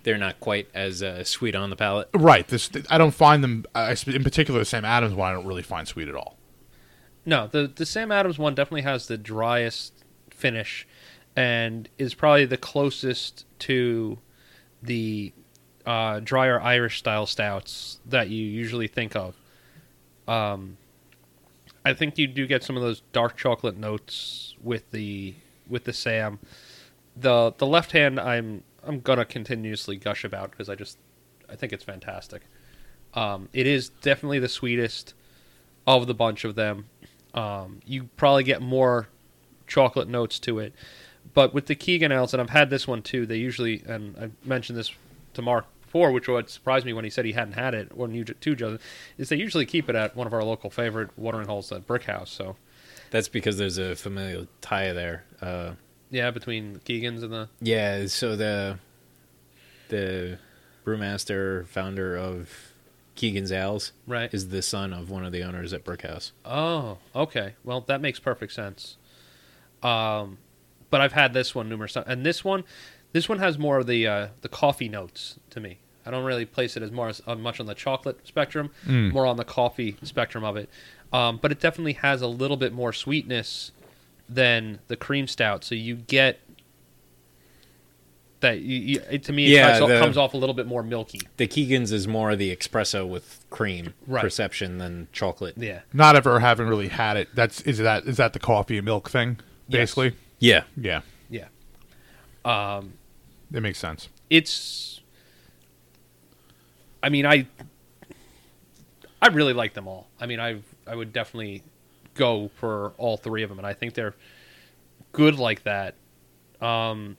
[0.03, 2.09] they're not quite as uh, sweet on the palate.
[2.13, 2.47] Right.
[2.47, 5.29] This I don't find them I, in particular the Sam Adams one.
[5.29, 6.37] I don't really find sweet at all.
[7.25, 9.93] No, the the Sam Adams one definitely has the driest
[10.29, 10.87] finish,
[11.35, 14.19] and is probably the closest to
[14.81, 15.33] the
[15.85, 19.35] uh, drier Irish style stouts that you usually think of.
[20.27, 20.77] Um,
[21.87, 25.35] I think you do get some of those dark chocolate notes with the
[25.69, 26.39] with the Sam.
[27.15, 30.97] The the left hand I'm I'm gonna continuously gush about because I just
[31.49, 32.43] I think it's fantastic.
[33.13, 35.13] Um, it is definitely the sweetest
[35.85, 36.87] of the bunch of them.
[37.33, 39.07] Um, you probably get more
[39.65, 40.73] chocolate notes to it,
[41.33, 43.25] but with the Keegan ales, and I've had this one too.
[43.25, 44.91] They usually, and I mentioned this
[45.35, 48.07] to Mark before, which would surprise me when he said he hadn't had it, or
[48.09, 48.81] you too, Joseph,
[49.17, 52.03] is they usually keep it at one of our local favorite watering holes, at Brick
[52.03, 52.29] House.
[52.29, 52.55] So
[53.09, 55.23] That's because there's a familial tie there.
[55.41, 55.71] Uh,
[56.09, 58.79] yeah, between Keegan's and the yeah, so the
[59.89, 60.37] the
[60.85, 62.49] brewmaster founder of
[63.15, 64.33] Keegan's Ales right.
[64.33, 66.31] is the son of one of the owners at Brickhouse.
[66.45, 67.55] Oh, okay.
[67.63, 68.97] Well, that makes perfect sense.
[69.83, 70.37] Um,
[70.89, 72.63] but I've had this one numerous times, and this one,
[73.13, 75.77] this one has more of the uh, the coffee notes to me.
[76.05, 79.11] I don't really place it as more as uh, much on the chocolate spectrum, Mm.
[79.11, 80.69] more on the coffee spectrum of it.
[81.11, 83.71] Um, but it definitely has a little bit more sweetness
[84.29, 85.63] than the cream stout.
[85.63, 86.39] So you get
[88.39, 88.59] that.
[88.59, 90.67] You, you, it, to me, it Yeah, comes, off, the- comes off a little bit
[90.67, 91.21] more milky.
[91.37, 94.21] The Keegan's is more the espresso with cream Right.
[94.21, 95.55] perception than chocolate.
[95.57, 95.81] Yeah.
[95.93, 97.29] Not ever having really had it.
[97.33, 99.79] That's is that is that the coffee and milk thing Yes.
[99.95, 100.13] basically?
[100.39, 100.63] Yeah.
[100.77, 101.47] Yeah, Yeah.
[102.45, 102.93] Um,
[103.53, 104.09] it makes sense.
[104.29, 105.01] it's
[107.01, 107.47] I mean I
[109.21, 110.07] I really like them all.
[110.19, 111.63] I mean I I would definitely
[112.13, 114.15] go for all three of them and I think they're
[115.11, 115.95] good like that.
[116.61, 117.17] Um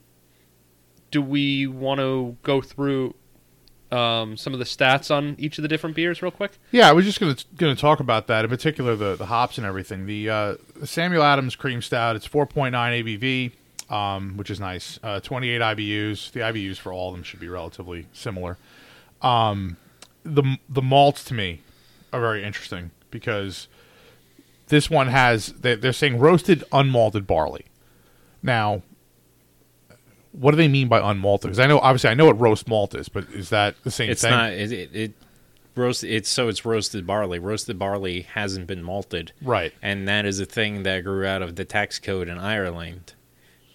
[1.11, 3.15] do we want to go through
[3.91, 6.59] um, some of the stats on each of the different beers real quick?
[6.71, 9.65] Yeah, I was just gonna gonna talk about that in particular the the hops and
[9.65, 10.05] everything.
[10.05, 12.15] The, uh, the Samuel Adams Cream Stout.
[12.15, 13.53] It's 4.9 ABV,
[13.89, 14.99] um, which is nice.
[15.03, 16.31] Uh, 28 IBUs.
[16.31, 18.57] The IBUs for all of them should be relatively similar.
[19.21, 19.77] Um,
[20.23, 21.61] the the malts to me
[22.13, 23.67] are very interesting because
[24.67, 27.65] this one has they, they're saying roasted unmalted barley.
[28.43, 28.81] Now,
[30.31, 31.43] what do they mean by unmalted?
[31.43, 34.09] Because I know obviously I know what roast malt is, but is that the same
[34.09, 34.31] It's thing?
[34.31, 35.13] not it, it, it
[35.75, 37.39] roast it's so it's roasted barley.
[37.39, 39.31] Roasted barley hasn't been malted.
[39.41, 39.73] right.
[39.81, 43.13] And that is a thing that grew out of the tax code in Ireland,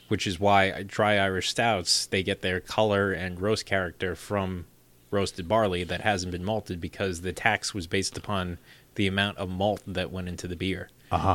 [0.09, 4.67] which is why dry Irish stouts they get their color and roast character from
[5.11, 8.59] roasted barley that hasn't been malted because the tax was based upon
[8.97, 10.89] the amount of malt that went into the beer.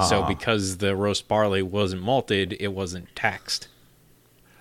[0.09, 3.69] So because the roast barley wasn't malted, it wasn't taxed.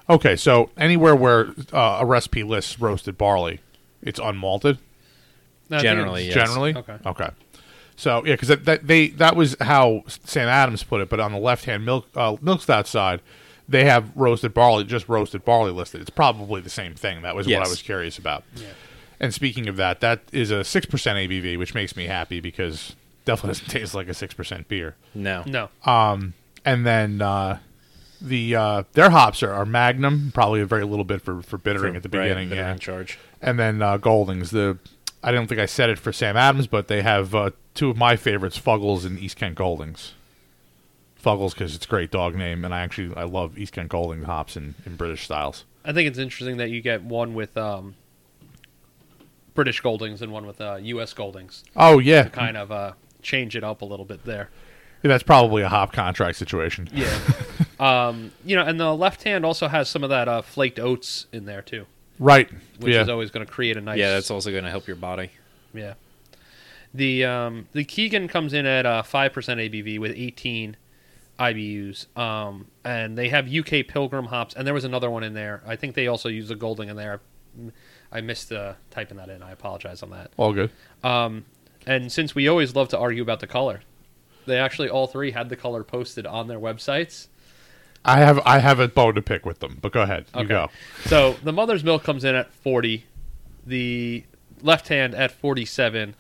[0.09, 3.61] Okay, so anywhere where uh, a recipe lists roasted barley,
[4.01, 4.79] it's unmalted.
[5.69, 6.35] No, Generally, yes.
[6.35, 6.97] Generally, Okay.
[7.05, 7.31] Okay.
[7.97, 11.33] So yeah, because that, that they that was how Sam Adams put it, but on
[11.33, 13.21] the left hand milk uh, milk stout side,
[13.69, 16.01] they have roasted barley, just roasted barley listed.
[16.01, 17.23] It's probably the same thing.
[17.23, 18.45] That was what I was curious about.
[19.21, 22.95] And speaking of that, that is a six percent ABV, which makes me happy because
[23.25, 24.95] definitely doesn't taste like a six percent beer.
[25.15, 25.43] No.
[25.47, 25.69] No.
[26.65, 27.59] And then uh,
[28.21, 31.97] the uh, their hops are, are Magnum, probably a very little bit for for bittering
[31.97, 32.49] at the Right, beginning.
[32.51, 33.19] bitter yeah, in charge.
[33.41, 34.51] and then uh, Goldings.
[34.51, 34.79] The
[35.23, 37.97] I don't think I said it for Sam Adams, but they have uh, two of
[37.97, 40.15] my favorites, Fuggles and East Kent Goldings.
[41.29, 44.23] Fuggles because it's a great dog name, and I actually I love East Kent Golding
[44.23, 45.65] hops in, in British styles.
[45.85, 47.97] I think it's interesting that you get one with um,
[49.55, 51.13] British Goldings and one with uh, U.S.
[51.13, 51.65] Goldings.
[51.77, 54.49] Oh yeah, to kind of uh, change it up a little bit there.
[55.03, 56.89] Yeah, that's probably a hop contract situation.
[56.93, 57.17] Yeah.
[57.81, 61.27] um, you know, and the left hand also has some of that uh, flaked oats
[61.31, 61.87] in there too,
[62.19, 62.51] Right.
[62.81, 63.03] which yeah.
[63.03, 63.99] is always going to create a nice.
[63.99, 65.31] Yeah, that's also going to help your body.
[65.75, 65.95] yeah.
[66.95, 70.77] The um, the Keegan comes in at uh, five percent ABV with eighteen
[71.39, 75.63] IBUs, um, and they have UK Pilgrim hops, and there was another one in there.
[75.67, 77.21] I think they also use the Golding in there.
[78.11, 79.43] I missed uh, typing that in.
[79.43, 80.31] I apologize on that.
[80.37, 80.71] All good.
[81.05, 81.45] Um,
[81.87, 83.81] and since we always love to argue about the color,
[84.47, 87.29] they actually all three had the color posted on their websites.
[88.05, 90.27] I have I have a bone to pick with them, but go ahead.
[90.35, 90.49] You Okay.
[90.49, 90.69] go.
[91.07, 93.05] So the mother's milk comes in at 40,
[93.67, 94.25] the
[94.63, 96.15] left hand at 47,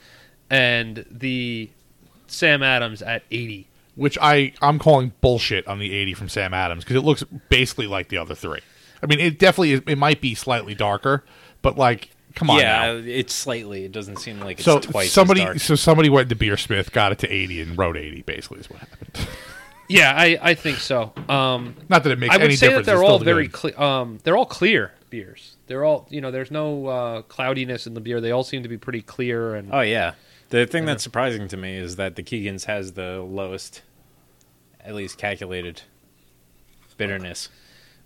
[0.50, 1.70] and the
[2.26, 3.67] Sam Adams at 80.
[3.98, 7.86] Which I I'm calling bullshit on the 80 from Sam Adams because it looks basically
[7.86, 8.60] like the other three.
[9.02, 11.24] I mean, it definitely is, it might be slightly darker,
[11.62, 13.02] but like, come on yeah, now.
[13.04, 13.84] it's slightly.
[13.84, 15.60] It doesn't seem like it's So twice somebody as dark.
[15.60, 18.22] so somebody went to Beersmith, got it to 80, and wrote 80.
[18.22, 19.28] Basically, is what happened.
[19.90, 21.14] Yeah, I, I think so.
[21.30, 23.80] Um, Not that it makes I would any say that they're it's all very clear.
[23.80, 25.56] um, they're all clear beers.
[25.66, 26.30] They're all you know.
[26.30, 28.20] There's no uh, cloudiness in the beer.
[28.20, 30.12] They all seem to be pretty clear and Oh yeah.
[30.50, 33.80] The thing that's surprising to me is that the Keegan's has the lowest,
[34.88, 35.82] at least calculated,
[36.96, 37.48] bitterness,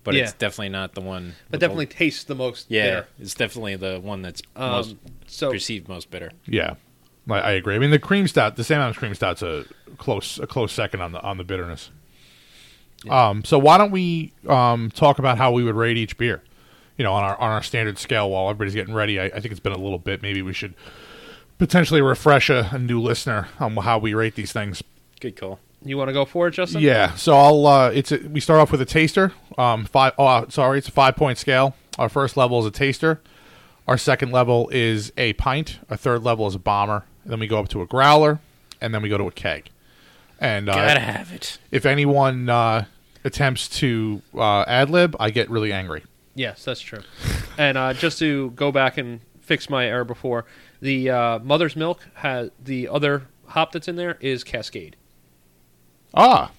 [0.05, 1.35] but it's definitely not the one.
[1.47, 2.67] but with the- definitely tastes the most.
[2.69, 3.09] yeah, bitter.
[3.21, 6.31] it's definitely the one that's Um, most so perceived most bitter.
[6.47, 6.75] Yeah,
[7.31, 7.75] I, I agree.
[7.77, 9.65] I mean, the cream stout, the Sam Adams cream stout's a
[9.97, 11.91] close a close second on the on the bitterness.
[13.09, 16.43] Um, so why don't we um, talk about how we would rate each beer?
[16.97, 19.19] You know, on our on our standard scale while everybody's getting ready.
[19.19, 20.21] I, I think it's been a little bit.
[20.23, 20.75] Maybe we should
[21.59, 24.83] potentially refresh a, a new listener on how we rate these things.
[25.21, 25.59] Good call.
[25.85, 26.81] You want to go for it, Justin?
[26.81, 27.67] Yeah, so I'll.
[27.67, 29.33] Uh, it's a, we start off with a taster.
[29.59, 30.13] Um, five.
[30.19, 31.75] Oh, uh, sorry, it's a five point scale.
[31.99, 33.21] Our first level is a taster.
[33.89, 35.81] Our second level is a pint.
[35.91, 37.05] Our third level is a bomber.
[37.27, 38.41] then we go up to a growler,
[38.81, 39.71] and then we go to a keg.
[40.39, 41.59] And uh, Gotta have it.
[41.71, 42.85] if anyone uh,
[43.25, 46.05] attempts to uh, ad lib, I get really angry.
[46.35, 47.01] Yes, that's true.
[47.59, 50.47] and uh, just to go back and fix my error before,
[50.81, 54.97] the uh, Mother's Milk has the other hop that's in there is Cascade.
[56.15, 56.51] Ah,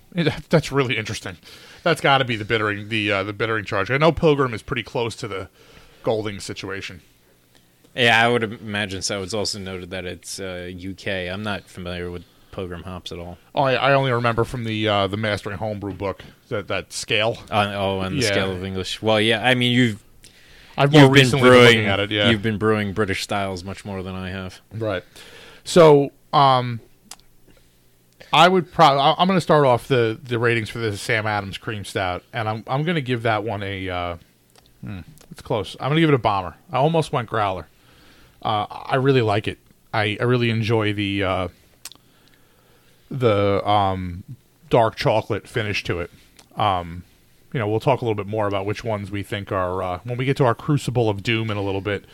[0.49, 1.37] that's really interesting.
[1.83, 3.91] That's got to be the bittering the uh, the bittering charge.
[3.91, 5.49] I know Pilgrim is pretty close to the
[6.03, 7.01] Golding situation.
[7.95, 9.21] Yeah, I would imagine so.
[9.21, 11.07] It's also noted that it's uh, UK.
[11.31, 13.37] I'm not familiar with Pilgrim hops at all.
[13.53, 17.37] Oh, I, I only remember from the uh, the Mastering Homebrew book that that scale.
[17.51, 18.27] Oh, and the Yeah.
[18.31, 19.01] scale of English.
[19.01, 19.45] Well, yeah.
[19.47, 20.03] I mean, you've
[20.77, 21.65] I've more you've been recently been brewing.
[21.67, 22.11] looking at it.
[22.11, 24.59] Yeah, You've been brewing British styles much more than I have.
[24.73, 25.03] Right.
[25.63, 26.79] So, um,
[28.33, 28.99] I would probably.
[28.99, 32.49] I'm going to start off the the ratings for the Sam Adams Cream Stout, and
[32.49, 33.87] I'm I'm going to give that one a.
[33.87, 34.17] Uh,
[34.83, 34.99] hmm,
[35.31, 35.77] it's close.
[35.79, 36.55] I'm going to give it a bomber.
[36.71, 37.67] I almost went growler.
[38.41, 39.59] Uh, I really like it.
[39.93, 41.47] I, I really enjoy the uh,
[43.11, 44.23] the um,
[44.71, 46.09] dark chocolate finish to it.
[46.57, 47.03] Um,
[47.53, 49.99] you know, we'll talk a little bit more about which ones we think are uh,
[50.03, 52.05] when we get to our Crucible of Doom in a little bit.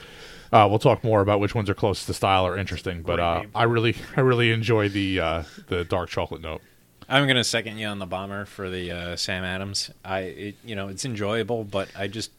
[0.52, 3.02] Uh, we'll talk more about which ones are close to style or interesting.
[3.04, 3.44] But uh.
[3.54, 6.62] I really, I really enjoy the uh, the dark chocolate note.
[7.08, 9.90] I'm gonna second you on the bomber for the uh, Sam Adams.
[10.06, 12.32] I, it, you know, it's enjoyable, but I just,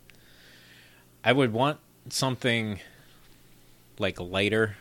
[1.25, 2.79] I would want something
[3.99, 4.77] like lighter,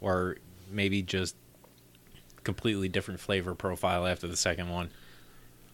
[0.00, 0.36] or
[0.70, 1.36] maybe just
[2.44, 4.90] completely different flavor profile after the second one.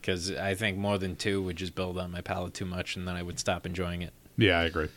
[0.00, 3.08] Because I think more than two would just build on my palate too much, and
[3.08, 4.12] then I would stop enjoying it.
[4.36, 4.88] Yeah, I agree.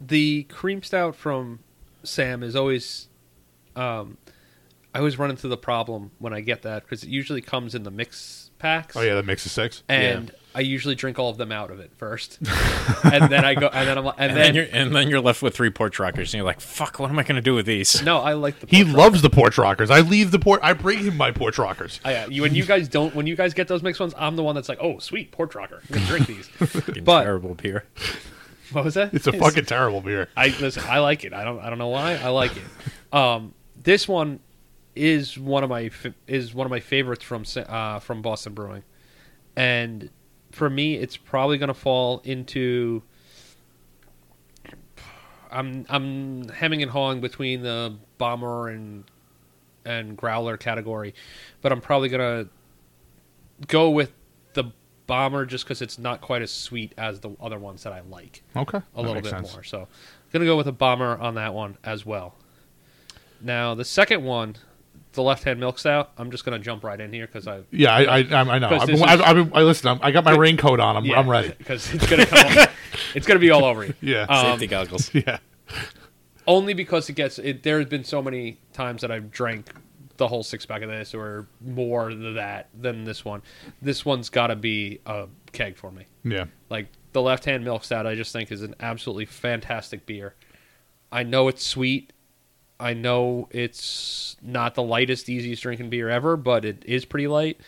[0.00, 1.60] The cream stout from
[2.02, 3.08] Sam is always.
[3.76, 4.18] Um,
[4.94, 7.82] I always run into the problem when I get that because it usually comes in
[7.82, 8.96] the mix packs.
[8.96, 9.82] Oh yeah, that makes a six.
[9.88, 12.38] and I usually drink all of them out of it first,
[13.04, 15.20] and then I go, and then I'm, and, And, then, then, you're and then you're
[15.20, 17.66] left with three porch rockers, and you're like, "Fuck, what am I gonna do with
[17.66, 18.68] these?" no, I like the.
[18.68, 19.90] He pork loves the porch rockers.
[19.90, 20.60] I leave the port.
[20.62, 21.98] I bring him my porch rockers.
[22.04, 24.36] Oh, yeah, you when you guys don't when you guys get those mixed ones, I'm
[24.36, 26.48] the one that's like, oh sweet porch rocker, I'm gonna drink these.
[27.04, 27.84] But- terrible beer.
[28.72, 29.14] What was that?
[29.14, 30.28] It's a fucking terrible beer.
[30.36, 30.84] I listen.
[30.86, 31.32] I like it.
[31.32, 31.60] I don't.
[31.60, 32.14] I don't know why.
[32.14, 33.14] I like it.
[33.14, 34.40] Um, this one
[34.96, 35.90] is one of my
[36.26, 38.82] is one of my favorites from uh, from Boston Brewing,
[39.56, 40.10] and
[40.52, 43.02] for me, it's probably going to fall into.
[45.50, 49.04] I'm I'm hemming and hawing between the bomber and
[49.84, 51.14] and growler category,
[51.60, 52.48] but I'm probably gonna
[53.68, 54.12] go with
[55.06, 58.42] bomber just because it's not quite as sweet as the other ones that I like
[58.56, 59.52] Okay, a that little makes bit sense.
[59.52, 59.62] more.
[59.62, 59.88] So,
[60.32, 62.34] gonna go with a bomber on that one as well.
[63.40, 64.56] Now, the second one,
[65.12, 66.10] the left-hand milk stout.
[66.18, 68.68] I'm just gonna jump right in here because I Yeah, I, I, I I know.
[68.68, 69.88] 'Cause I've been, is- I've, I've been, I listen.
[69.90, 70.96] I'm, I got my raincoat on.
[70.96, 71.52] I'm, I'm ready.
[71.56, 72.66] because it's gonna come.
[73.14, 73.94] it's gonna be all over you.
[74.00, 75.12] Yeah, Um, Safety goggles.
[75.14, 75.38] yeah.
[76.46, 77.38] Only because it gets.
[77.38, 79.70] It, there have been so many times that I've drank
[80.16, 83.42] the whole six pack of this or more than that than this one.
[83.82, 86.06] This one's got to be a keg for me.
[86.24, 86.46] Yeah.
[86.70, 90.34] Like the left hand milk stout, I just think is an absolutely fantastic beer.
[91.10, 92.12] I know it's sweet.
[92.80, 97.60] I know it's not the lightest, easiest drinking beer ever, but it is pretty light.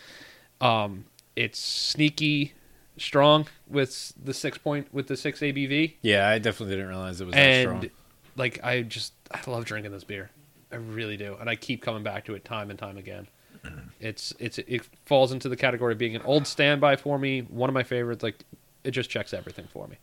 [0.59, 1.05] Um,
[1.35, 2.53] it's sneaky
[2.97, 7.25] strong with the six point with the six ABV, Yeah, I definitely didn't realize it
[7.25, 7.89] was that strong.
[8.35, 10.29] like I just I love drinking this beer.
[10.71, 13.27] I really do, and I keep coming back to it time and time again.
[13.99, 17.41] It's it's it falls into the category of being an old standby for me.
[17.41, 18.23] One of my favorites.
[18.23, 18.43] Like
[18.83, 19.97] it just checks everything for me.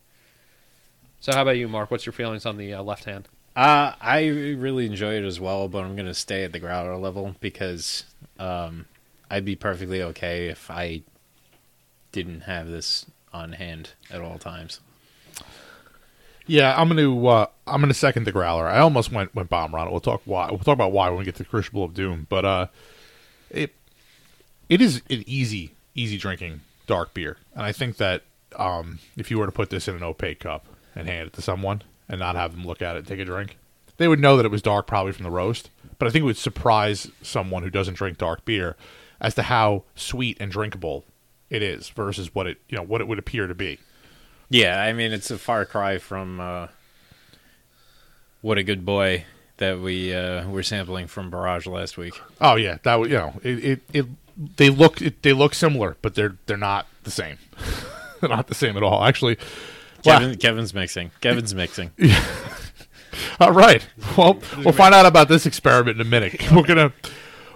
[1.20, 1.90] So how about you, Mark?
[1.90, 3.28] What's your feelings on the uh, left hand?
[3.56, 7.36] Uh, I really enjoy it as well, but I'm gonna stay at the growler level
[7.40, 8.04] because
[8.38, 8.86] um,
[9.30, 11.02] I'd be perfectly okay if I
[12.12, 14.80] didn't have this on hand at all times.
[16.46, 18.66] Yeah, I'm gonna uh, I'm gonna second the growler.
[18.66, 19.90] I almost went went bomb it.
[19.90, 20.48] We'll talk why.
[20.50, 22.26] We'll talk about why when we get to Crucible of Doom.
[22.28, 22.66] But uh,
[23.50, 23.74] it
[24.68, 28.22] it is an easy easy drinking dark beer, and I think that
[28.56, 31.42] um, if you were to put this in an opaque cup and hand it to
[31.42, 33.56] someone and not have them look at it and take a drink,
[33.96, 35.70] they would know that it was dark probably from the roast.
[35.98, 38.76] But I think it would surprise someone who doesn't drink dark beer
[39.20, 41.04] as to how sweet and drinkable
[41.48, 43.78] it is versus what it you know what it would appear to be.
[44.54, 46.68] Yeah, I mean it's a far cry from uh,
[48.40, 49.24] what a good boy
[49.56, 52.14] that we uh, were sampling from Barrage last week.
[52.40, 53.64] Oh yeah, that would you know it.
[53.64, 54.06] it, it
[54.56, 57.38] they look it, they look similar, but they're they're not the same.
[58.20, 59.02] they're not the same at all.
[59.04, 59.38] Actually,
[60.04, 60.18] wow.
[60.20, 61.10] Kevin, Kevin's mixing.
[61.20, 61.90] Kevin's mixing.
[63.40, 63.84] all right.
[64.16, 66.50] Well, we'll find out about this experiment in a minute.
[66.52, 66.92] We're gonna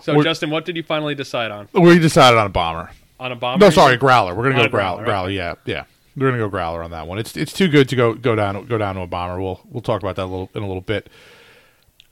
[0.01, 1.69] So, We're- Justin, what did you finally decide on?
[1.75, 2.91] we decided on a bomber.
[3.21, 3.65] On a bomber?
[3.67, 4.35] No, sorry, growler.
[4.35, 5.05] We're gonna On go a growler.
[5.05, 5.85] growler, Growler, yeah, yeah.
[6.19, 7.19] We're gonna go growler on that one.
[7.19, 9.41] It's it's too good to go go down go down to a bomber.
[9.41, 11.09] We'll we'll talk about that a little in a little bit.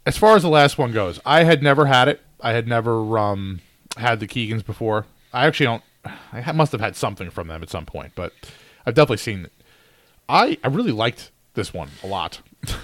[0.05, 2.21] As far as the last one goes, I had never had it.
[2.41, 3.61] I had never um
[3.97, 5.07] had the Keegans before.
[5.33, 5.83] I actually don't.
[6.33, 8.33] I must have had something from them at some point, but
[8.87, 9.53] I've definitely seen it.
[10.29, 12.41] I I really liked this one a lot.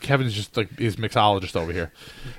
[0.00, 1.92] Kevin's just like his mixologist over here.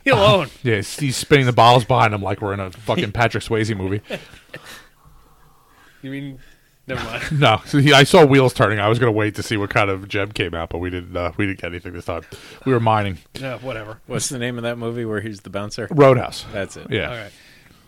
[0.03, 0.49] He alone.
[0.63, 3.75] Yeah, he's, he's spinning the bottles behind him like we're in a fucking Patrick Swayze
[3.77, 4.01] movie.
[6.03, 6.39] You mean?
[6.87, 7.23] Never mind.
[7.39, 8.79] No, so he, I saw wheels turning.
[8.79, 10.89] I was going to wait to see what kind of gem came out, but we
[10.89, 11.15] didn't.
[11.15, 12.23] Uh, we didn't get anything this time.
[12.65, 13.99] We were mining no, whatever.
[14.07, 15.87] What's the name of that movie where he's the bouncer?
[15.91, 16.45] Roadhouse.
[16.53, 16.87] That's it.
[16.89, 17.31] Yeah, All right.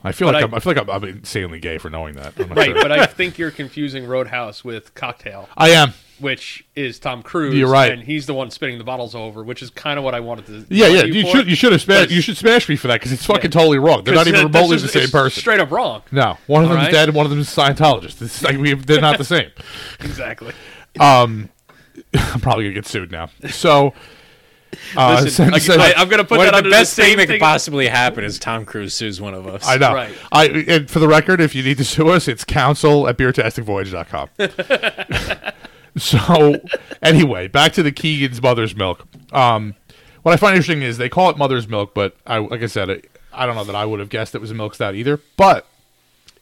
[0.03, 2.15] I feel But like I- am I feel like I'm, I'm insanely gay for knowing
[2.15, 2.37] that.
[2.37, 2.81] Right, sure.
[2.81, 5.93] but I think you're confusing Roadhouse with Cocktail, I am.
[6.19, 7.55] which is Tom Cruise.
[7.55, 7.91] You're right.
[7.91, 10.45] and he's the one spinning the bottles over, which is kind of what I wanted
[10.47, 10.65] to.
[10.73, 11.03] Yeah, yeah.
[11.03, 13.51] You should you should have smashed you should smash me for that because it's fucking
[13.51, 13.59] Yeah.
[13.59, 14.03] totally wrong.
[14.05, 15.41] They're not even remotely the same person.
[15.41, 16.01] Straight up wrong.
[16.11, 16.91] No, one of them's right.
[16.91, 18.21] dead and one of them's a Scientologist.
[18.21, 19.51] It's like we they're not the same.
[19.99, 20.53] Exactly.
[20.99, 21.49] Um,
[22.13, 23.29] I'm probably gonna get sued now.
[23.49, 23.93] So,
[24.95, 27.17] uh, Listen, since- I, am going to put What that the under best the same
[27.17, 29.67] thing that could possibly happen is Tom Cruise sues one of us.
[29.67, 29.93] I know.
[29.93, 30.13] Right.
[30.31, 34.29] I and for the record, if you need to sue us, it's counsel at beertasticvoyage.com.
[35.97, 36.61] so
[37.01, 39.07] anyway, back to the Keegan's mother's milk.
[39.33, 39.75] Um,
[40.23, 42.89] what I find interesting is they call it mother's milk, but I like I said,
[42.89, 43.01] I,
[43.33, 45.19] I don't know that I would have guessed it was a milk stout either.
[45.37, 45.65] But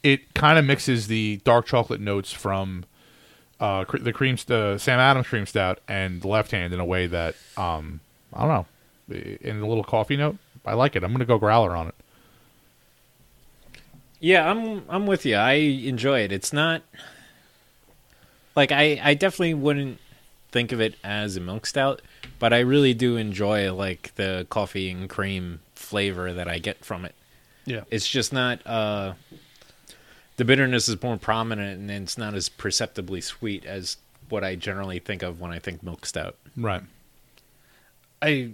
[0.02, 2.84] it kind of mixes the dark chocolate notes from
[3.60, 6.84] uh, cre- the cream, the Sam Adams cream stout, and the left hand in a
[6.84, 8.00] way that um,
[8.38, 8.66] I don't
[9.10, 10.36] know, in a little coffee note.
[10.64, 11.02] I like it.
[11.02, 11.94] I'm going to go growler on it.
[14.20, 15.36] Yeah, I'm I'm with you.
[15.36, 16.32] I enjoy it.
[16.32, 16.82] It's not
[18.56, 19.98] like I I definitely wouldn't
[20.50, 22.02] think of it as a milk stout,
[22.38, 27.04] but I really do enjoy like the coffee and cream flavor that I get from
[27.04, 27.14] it.
[27.64, 27.84] Yeah.
[27.90, 29.14] It's just not uh
[30.36, 33.98] the bitterness is more prominent and it's not as perceptibly sweet as
[34.28, 36.36] what I generally think of when I think milk stout.
[36.56, 36.82] Right.
[38.20, 38.52] I,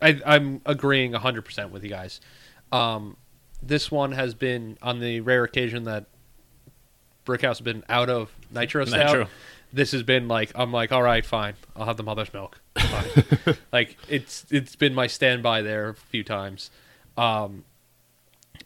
[0.00, 2.20] I I'm agreeing 100% with you guys.
[2.70, 3.16] Um,
[3.62, 6.06] this one has been on the rare occasion that
[7.24, 9.06] Brickhouse has been out of nitro stout.
[9.06, 9.26] Nitro.
[9.72, 12.60] This has been like I'm like, all right, fine, I'll have the mother's milk.
[13.72, 16.70] Like it's it's been my standby there a few times.
[17.16, 17.64] Um,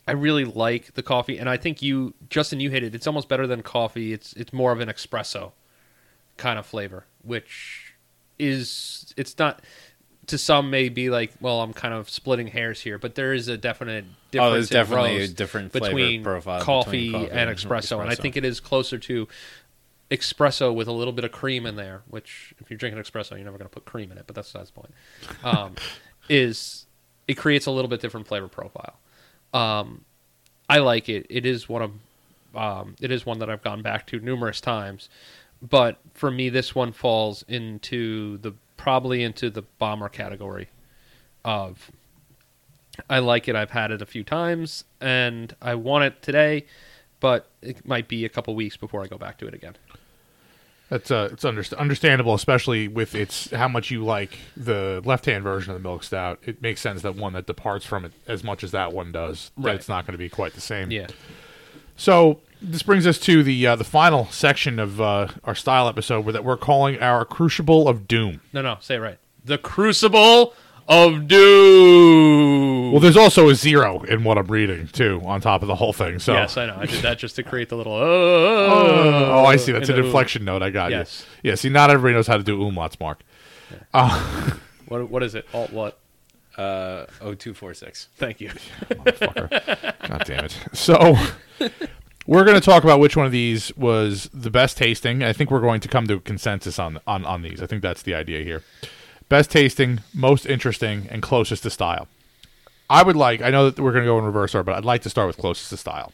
[0.08, 2.94] I really like the coffee, and I think you, Justin, you hit it.
[2.94, 4.12] It's almost better than coffee.
[4.12, 5.52] It's it's more of an espresso
[6.36, 7.94] kind of flavor, which
[8.38, 9.62] is it's not
[10.26, 13.48] to some may be like, well, I'm kind of splitting hairs here, but there is
[13.48, 14.50] a definite difference.
[14.50, 18.00] Oh, there's in definitely a different flavor between profile coffee, between coffee and and espresso,
[18.00, 19.28] and I think it is closer to
[20.10, 22.02] espresso with a little bit of cream in there.
[22.08, 24.52] Which, if you're drinking espresso, you're never going to put cream in it, but that's
[24.52, 24.94] that's the point.
[25.44, 25.74] Um,
[26.28, 26.86] is
[27.28, 28.98] it creates a little bit different flavor profile.
[29.52, 30.04] Um,
[30.68, 31.26] I like it.
[31.30, 31.92] It is one of
[32.54, 35.08] um, it is one that I've gone back to numerous times,
[35.60, 40.68] but for me, this one falls into the probably into the bomber category.
[41.44, 41.90] Of
[43.08, 43.54] I like it.
[43.54, 46.66] I've had it a few times, and I want it today,
[47.20, 49.76] but it might be a couple weeks before I go back to it again.
[50.88, 55.72] That's uh, it's underst- understandable, especially with its how much you like the left-hand version
[55.74, 56.38] of the milk stout.
[56.44, 59.50] It makes sense that one that departs from it as much as that one does,
[59.56, 59.74] that Right.
[59.74, 60.90] it's not going to be quite the same.
[60.92, 61.08] Yeah,
[61.96, 66.24] So this brings us to the uh, the final section of uh, our style episode,
[66.24, 68.40] where that we're calling our Crucible of Doom.
[68.52, 69.18] no, no, say it right.
[69.44, 70.54] The Crucible
[70.88, 72.92] of Doom.
[72.92, 75.92] Well, there's also a zero in what I'm reading too, on top of the whole
[75.92, 76.18] thing.
[76.18, 76.76] So yes, I know.
[76.78, 77.92] I did that just to create the little.
[77.92, 79.72] Oh, Oh, I see.
[79.72, 80.62] That's an inflection note.
[80.62, 81.24] I got Yes.
[81.42, 81.50] you.
[81.50, 81.54] Yeah.
[81.56, 83.22] See, not everybody knows how to do umlauts, Mark.
[84.88, 85.46] What what is it?
[85.52, 85.98] Alt what?
[86.56, 88.08] Uh 0246.
[88.16, 88.50] Thank you.
[88.88, 90.08] Motherfucker.
[90.08, 90.56] God damn it.
[90.72, 91.16] So
[92.26, 95.22] we're going to talk about which one of these was the best tasting.
[95.22, 97.62] I think we're going to come to a consensus on on on these.
[97.62, 98.62] I think that's the idea here.
[99.28, 102.06] Best tasting, most interesting, and closest to style.
[102.88, 103.42] I would like.
[103.42, 105.26] I know that we're going to go in reverse order, but I'd like to start
[105.26, 106.12] with closest to style.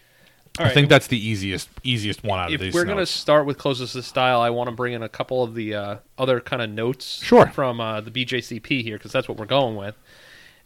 [0.59, 0.75] All I right.
[0.75, 2.55] think that's the easiest easiest one out of these.
[2.55, 2.75] if these.
[2.75, 3.11] we're going to notes.
[3.11, 5.97] start with closest to style, I want to bring in a couple of the uh,
[6.19, 7.47] other kind of notes Sure.
[7.49, 9.95] from uh, the BJCP here because that's what we're going with.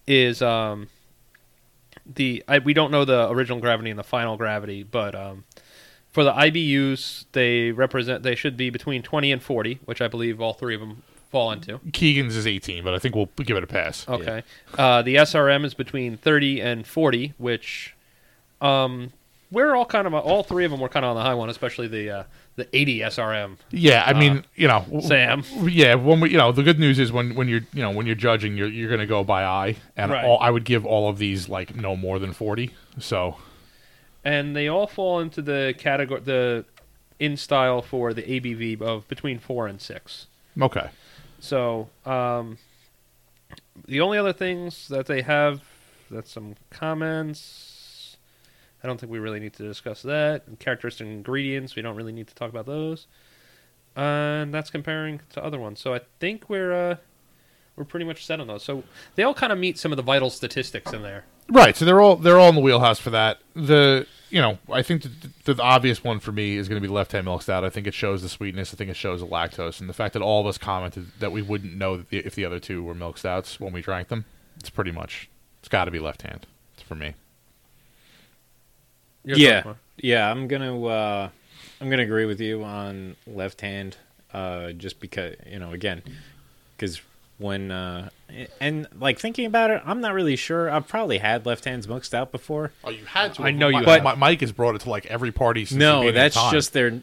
[0.08, 0.88] Is um,
[2.14, 5.44] the I, we don't know the original gravity and the final gravity, but um,
[6.10, 10.40] for the IBUs, they represent they should be between twenty and forty, which I believe
[10.40, 11.80] all three of them fall into.
[11.92, 14.08] Keegan's is 18, but I think we'll give it a pass.
[14.08, 14.42] Okay.
[14.78, 17.94] Uh, the SRM is between 30 and 40, which
[18.60, 19.12] um,
[19.50, 21.48] we're all kind of all three of them were kind of on the high one,
[21.50, 22.24] especially the uh,
[22.56, 23.56] the 80 SRM.
[23.70, 25.44] Yeah, I mean, you know, Sam.
[25.62, 28.06] Yeah, when we, you know, the good news is when when you're, you know, when
[28.06, 30.24] you're judging, you're you're going to go by eye, and Right.
[30.24, 32.70] all, I would give all of these like no more than forty.
[32.98, 33.36] So
[34.24, 36.64] and they all fall into the category the
[37.20, 40.26] in style for the ABV of between four and six.
[40.60, 40.88] okay,
[41.38, 42.58] So um,
[43.86, 45.62] the only other things that they have,
[46.10, 47.72] that's some comments.
[48.86, 50.44] I don't think we really need to discuss that.
[50.46, 53.08] And characteristic ingredients, we don't really need to talk about those.
[53.96, 55.80] And that's comparing to other ones.
[55.80, 56.96] So I think we're uh,
[57.74, 58.62] we're pretty much set on those.
[58.62, 58.84] So
[59.16, 61.24] they all kind of meet some of the vital statistics in there.
[61.48, 61.74] right.
[61.74, 63.38] So they're all they're all in the wheelhouse for that.
[63.56, 66.92] The you know, I think the, the obvious one for me is going to be
[66.92, 67.64] left hand milk stout.
[67.64, 68.72] I think it shows the sweetness.
[68.72, 71.32] I think it shows the lactose, and the fact that all of us commented that
[71.32, 74.26] we wouldn't know if the other two were milk stouts when we drank them.
[74.60, 75.28] It's pretty much
[75.58, 76.46] it's got to be left hand
[76.84, 77.14] for me.
[79.26, 80.30] Your yeah, yeah.
[80.30, 81.28] I'm gonna uh,
[81.80, 83.96] I'm gonna agree with you on left hand,
[84.32, 86.02] uh, just because you know again,
[86.76, 87.02] because
[87.38, 88.08] when uh,
[88.60, 90.70] and like thinking about it, I'm not really sure.
[90.70, 92.72] I've probably had left hands milk stout before.
[92.84, 93.42] Oh, you had to.
[93.42, 94.16] I know you But have.
[94.16, 95.64] Mike has brought it to like every party.
[95.66, 96.52] Since No, that's time.
[96.52, 97.00] just their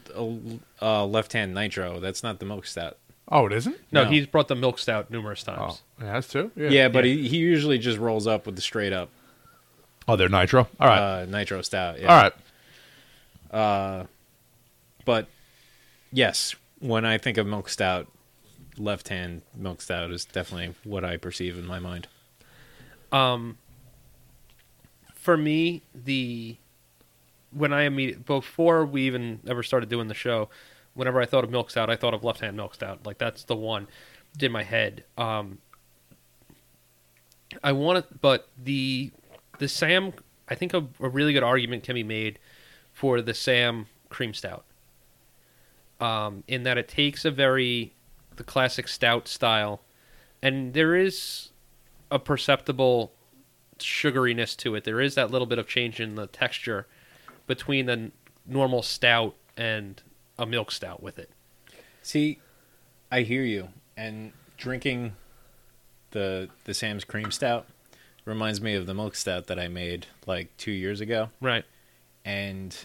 [0.81, 1.99] uh, left hand nitro.
[1.99, 2.97] That's not the milk stout.
[3.29, 3.77] Oh, it isn't.
[3.91, 4.09] No, No.
[4.09, 5.81] he's brought the milk stout numerous Oh, times.
[5.99, 6.51] it has to.
[6.55, 9.09] Yeah, but He, he usually just rolls up with the straight up
[10.07, 10.67] Oh, they're nitro.
[10.79, 11.21] All right.
[11.21, 11.99] uh, nitro stout.
[11.99, 12.07] Yeah.
[12.13, 12.21] All
[13.51, 14.07] right.
[15.05, 15.27] But
[16.11, 18.07] yes, when I think of milk stout,
[18.77, 22.07] left hand milk stout is definitely what I perceive in my mind.
[23.11, 23.57] Um,
[25.13, 26.57] for me, the
[27.51, 30.49] when I immediate before we even ever started doing the show,
[30.95, 33.05] whenever I thought of milk stout, I thought of left hand milk stout.
[33.05, 33.87] Like that's the one
[34.39, 35.03] in my head.
[35.17, 35.59] Um,
[37.63, 39.11] I want it, but the
[39.59, 40.13] the Sam,
[40.47, 42.39] I think a, a really good argument can be made
[42.91, 44.65] for the Sam cream stout.
[45.99, 47.93] Um, in that it takes a very
[48.35, 49.81] the classic stout style,
[50.41, 51.49] and there is
[52.11, 53.13] a perceptible
[53.79, 54.83] sugariness to it.
[54.83, 56.87] There is that little bit of change in the texture
[57.47, 58.11] between the
[58.45, 60.01] normal stout and
[60.37, 61.29] a milk stout with it.
[62.01, 62.39] See,
[63.11, 63.69] I hear you.
[63.95, 65.15] And drinking
[66.11, 67.67] the the Sam's cream stout
[68.25, 71.65] reminds me of the milk stout that I made like 2 years ago Right.
[72.23, 72.75] and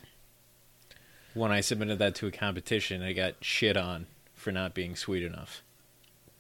[1.35, 5.23] when I submitted that to a competition, I got shit on for not being sweet
[5.23, 5.63] enough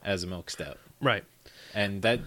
[0.03, 0.79] as a milk stout.
[1.01, 1.25] Right.
[1.75, 2.21] And that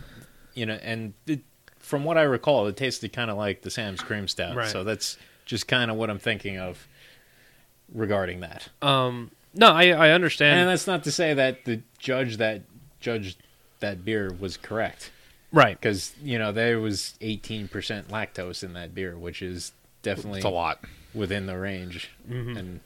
[0.54, 1.42] you know, and it,
[1.80, 4.56] from what I recall, it tasted kind of like the Sam's cream stout.
[4.56, 4.70] Right.
[4.70, 6.88] So that's just kind of what I'm thinking of
[7.94, 8.70] regarding that.
[8.82, 10.60] Um no, I I understand.
[10.62, 12.62] And that's not to say that the judge that
[13.02, 13.38] judged
[13.82, 15.12] that beer was correct,
[15.52, 15.80] right.
[15.80, 17.70] because you know there was 18%
[18.06, 19.72] lactose in that beer, which is
[20.02, 20.84] definitely It's a lot.
[21.14, 22.80] within the range, and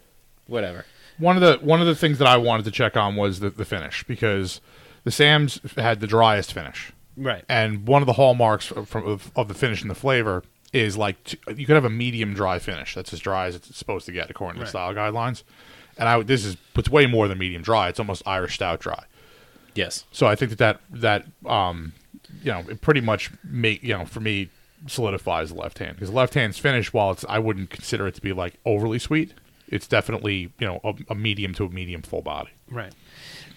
[0.47, 0.85] whatever.
[1.17, 3.49] One of the one of the things that I wanted to check on was the,
[3.49, 4.59] the finish because
[5.03, 7.45] the Sam's had the driest finish, Right.
[7.47, 10.43] and one of the hallmarks of, from, of, of the finish and the flavor
[10.73, 12.95] is like t- you could have a medium dry finish.
[12.95, 14.65] That's as dry as it's supposed to get according to Right.
[14.65, 15.43] the style guidelines.
[15.97, 17.87] And I this is it's way more than medium dry.
[17.87, 19.05] It's almost Irish stout dry.
[19.75, 20.03] Yes.
[20.11, 21.93] So I think that that, that um,
[22.43, 24.49] you know, it pretty much make you know for me
[24.87, 26.93] solidifies the left hand because left hand's finish.
[26.93, 29.33] While it's I wouldn't consider it to be like overly sweet.
[29.67, 32.51] It's definitely you know a, a medium to a medium full body.
[32.69, 32.93] Right.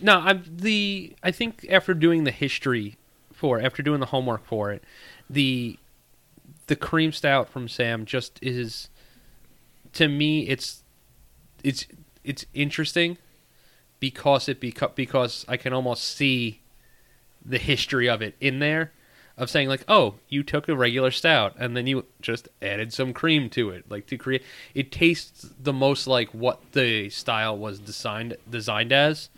[0.00, 1.16] No, I'm the.
[1.22, 2.96] I think after doing the history
[3.32, 4.82] for, after doing the homework for it,
[5.28, 5.78] the
[6.66, 8.88] the cream stout from Sam just is,
[9.94, 10.82] to me, it's
[11.64, 11.86] it's
[12.24, 13.18] it's interesting
[14.00, 16.60] because it beca- because I can almost see
[17.44, 18.92] the history of it in there
[19.36, 23.12] of saying like oh you took a regular stout and then you just added some
[23.12, 24.42] cream to it like to create
[24.74, 29.30] it tastes the most like what the style was designed designed as.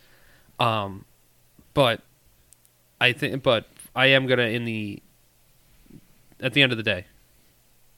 [0.59, 1.05] Um
[1.75, 2.01] but
[3.01, 5.03] i think but i am gonna in the
[6.41, 7.07] at the end of the day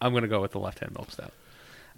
[0.00, 1.32] i'm gonna go with the left hand milk stout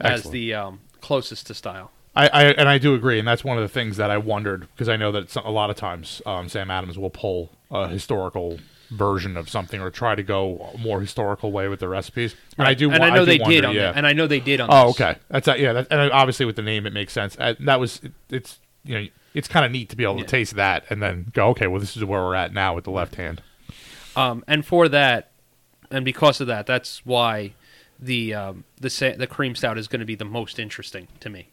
[0.00, 3.56] as the um closest to style I, I and I do agree, and that's one
[3.58, 6.22] of the things that I wondered because I know that some, a lot of times
[6.26, 8.58] um, Sam Adams will pull a historical
[8.90, 12.36] version of something or try to go a more historical way with the recipes.
[12.58, 13.82] And I do, and i know do they wonder, did on yeah.
[13.86, 15.00] that and i know they did on Oh, this.
[15.00, 15.18] okay.
[15.28, 15.72] That's yeah.
[15.72, 17.36] That, and obviously with the name, it makes sense.
[17.40, 20.22] Uh, that was it, it's you know it's kind of neat to be able Yeah.
[20.22, 21.66] to taste that and then go okay.
[21.66, 23.42] Well, this is where we're at now with the left hand.
[24.14, 25.32] Um, and for that,
[25.90, 27.54] and because of that, that's why
[27.98, 31.28] the um, the sa- the cream stout is going to be the most interesting to
[31.30, 31.48] me.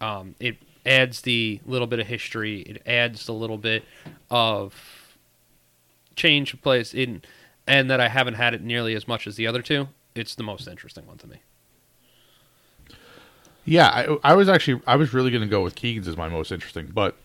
[0.00, 2.60] Um, it adds the little bit of history.
[2.62, 3.84] It adds the little bit
[4.30, 4.74] of
[6.16, 7.22] change of place in,
[7.66, 9.88] and that I haven't had it nearly as much as the other two.
[10.14, 11.36] It's the most interesting one to me.
[13.64, 16.28] Yeah, I, I was actually I was really going to go with Keegan's as my
[16.28, 17.16] most interesting, but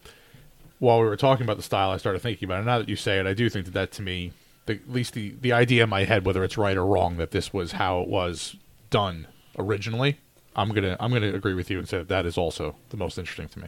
[0.79, 2.65] while we were talking about the style, I started thinking about it.
[2.65, 4.33] Now that you say it, I do think that that to me,
[4.65, 7.31] the, at least the the idea in my head, whether it's right or wrong, that
[7.31, 8.57] this was how it was
[8.89, 10.17] done originally.
[10.55, 13.17] I'm gonna I'm gonna agree with you and say that that is also the most
[13.17, 13.67] interesting to me.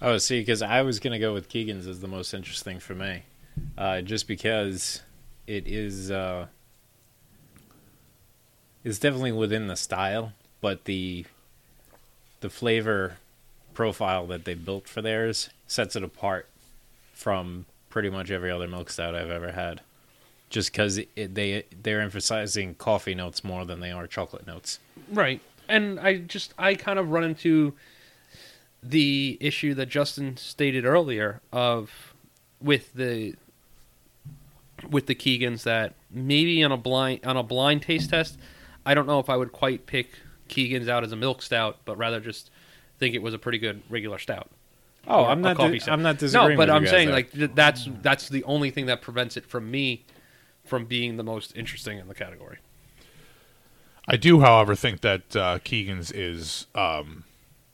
[0.00, 3.22] Oh, see, because I was gonna go with Keegan's as the most interesting for me,
[3.78, 5.02] uh, just because
[5.46, 6.46] it is uh,
[8.84, 11.24] it's definitely within the style, but the
[12.40, 13.18] the flavor
[13.74, 16.48] profile that they built for theirs sets it apart
[17.12, 19.80] from pretty much every other milk stout I've ever had.
[20.50, 24.78] Just because they they're emphasizing coffee notes more than they are chocolate notes.
[25.10, 25.40] Right.
[25.68, 27.74] And I just I kind of run into
[28.82, 32.14] the issue that Justin stated earlier of
[32.60, 33.34] with the
[34.90, 38.38] with the Keegans that maybe on a blind on a blind taste test,
[38.84, 40.10] I don't know if I would quite pick
[40.48, 42.50] Keegans out as a milk stout, but rather just
[42.98, 44.50] think it was a pretty good regular stout.
[45.06, 45.56] Oh, I'm not.
[45.56, 45.80] Di-.
[45.88, 46.50] I'm not disagreeing.
[46.50, 47.16] No, but I'm saying there.
[47.16, 50.04] like th- that's that's the only thing that prevents it from me
[50.64, 52.58] from being the most interesting in the category.
[54.08, 57.24] I do, however, think that uh, Keegan's is um,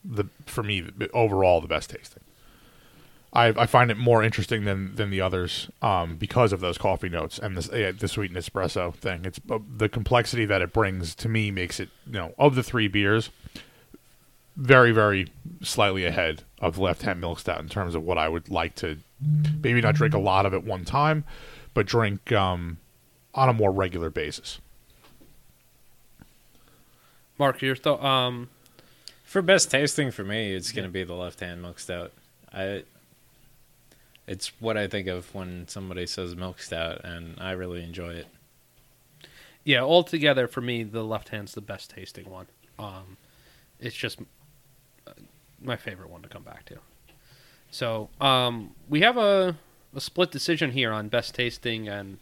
[0.05, 2.23] the for me overall the best tasting.
[3.33, 7.09] I, I find it more interesting than than the others um, because of those coffee
[7.09, 9.25] notes and this uh, the sweetened espresso thing.
[9.25, 12.63] It's uh, the complexity that it brings to me makes it you know of the
[12.63, 13.31] three beers
[14.57, 15.29] very very
[15.63, 18.99] slightly ahead of left hand milk stout in terms of what I would like to
[19.63, 21.25] maybe not drink a lot of at one time,
[21.75, 22.79] but drink um,
[23.35, 24.59] on a more regular basis.
[27.39, 28.03] Mark, your thought?
[28.03, 28.49] Um,
[29.25, 32.13] For best tasting for me, it's going to be the left hand milk stout.
[32.53, 32.83] I
[34.27, 38.27] it's what I think of when somebody says milk stout and I really enjoy it.
[39.65, 42.47] yeah, altogether for me, the left hand's the best tasting one.
[42.79, 43.17] Um,
[43.81, 44.21] it's just
[45.07, 45.13] uh,
[45.63, 46.79] my favorite one to come back to.
[47.71, 49.57] So um, we have a,
[49.95, 52.19] a split decision here on best tasting, and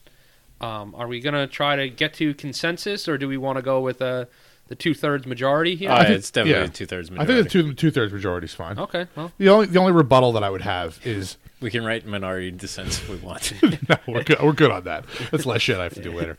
[0.61, 3.81] um, are we gonna try to get to consensus, or do we want to go
[3.81, 4.27] with uh,
[4.69, 5.91] the two thirds majority here?
[5.91, 6.67] Oh, think- it's definitely yeah.
[6.69, 7.33] two thirds majority.
[7.33, 8.79] I think the two two thirds majority is fine.
[8.79, 12.07] Okay, well, The only the only rebuttal that I would have is we can write
[12.07, 13.53] minority dissents if we want.
[13.89, 14.41] no, we're good.
[14.43, 15.05] We're good on that.
[15.31, 16.37] That's less shit I have to do later.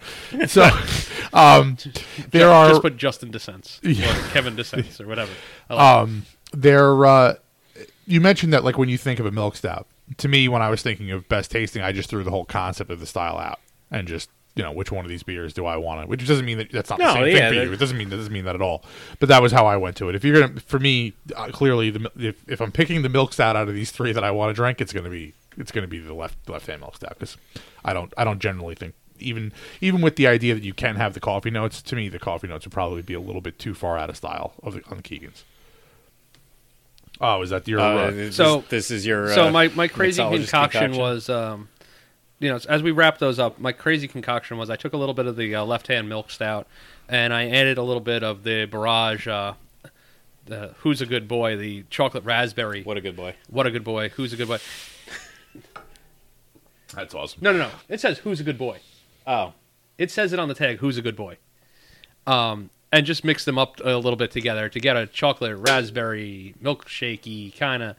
[0.48, 0.70] So,
[1.34, 1.78] um,
[2.32, 4.10] there are just put Justin dissents Yeah.
[4.12, 5.32] or Kevin dissents or whatever.
[5.70, 7.06] Like um, there.
[7.06, 7.36] Uh,
[8.06, 10.70] you mentioned that like when you think of a milk stout, to me, when I
[10.70, 13.60] was thinking of best tasting, I just threw the whole concept of the style out
[13.92, 16.08] and just you know which one of these beers do I want to.
[16.08, 17.74] Which doesn't mean that that's not the same yeah, thing for you.
[17.74, 18.84] It doesn't mean that doesn't mean that at all.
[19.20, 20.16] But that was how I went to it.
[20.16, 23.56] If you're gonna, for me, uh, clearly, the, if if I'm picking the milk stout
[23.56, 26.00] out of these three that I want to drink, it's gonna be it's gonna be
[26.00, 27.38] the left left hand milk stout because
[27.86, 28.96] I don't I don't generally think.
[29.20, 29.52] Even
[29.82, 32.48] even with the idea that you can have the coffee notes, to me the coffee
[32.48, 34.98] notes would probably be a little bit too far out of style of the, on
[34.98, 35.44] the Keegans.
[37.20, 37.80] Oh, is that your?
[37.80, 39.34] Uh, Uh, So- this is your.
[39.34, 41.70] so uh, my, my crazy mixologist concoction, was um,
[42.40, 45.16] you know as we wrap those up my crazy concoction was i took a little
[45.16, 46.68] bit of the uh, left hand milk stout
[47.10, 49.54] and i added a little bit of the barrage uh,
[50.48, 52.84] the who's a good boy the chocolate raspberry.
[52.84, 53.36] What a good boy.
[53.50, 54.10] what a good boy.
[54.10, 54.60] Who's a good boy.
[56.94, 57.40] That's awesome.
[57.42, 57.70] no no no.
[57.90, 58.80] It says who's a good boy.
[59.26, 59.54] Oh,
[59.98, 61.38] it says it on the tag who's a good boy.
[62.26, 66.56] Um and just mix them up a little bit together to get a chocolate raspberry
[66.64, 67.96] milkshakey kind of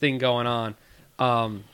[0.00, 0.74] thing going on.
[1.18, 1.64] Um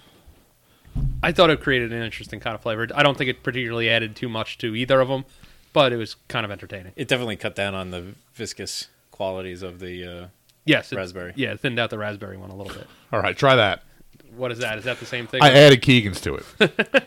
[1.23, 2.89] I thought it created an interesting kind of flavor.
[2.95, 5.25] I don't think it particularly added too much to either of them,
[5.73, 6.93] but it was kind of entertaining.
[6.97, 10.05] it definitely cut down on the viscous qualities of the.
[10.05, 10.27] Uh,
[10.67, 11.33] Yes, it, Raspberry.
[11.37, 12.87] Yeah, it thinned out the raspberry one a little bit.
[13.13, 13.83] All right, try that.
[14.37, 14.77] What is that?
[14.79, 15.43] Is that the same thing?
[15.43, 16.45] I added Keegan's to it,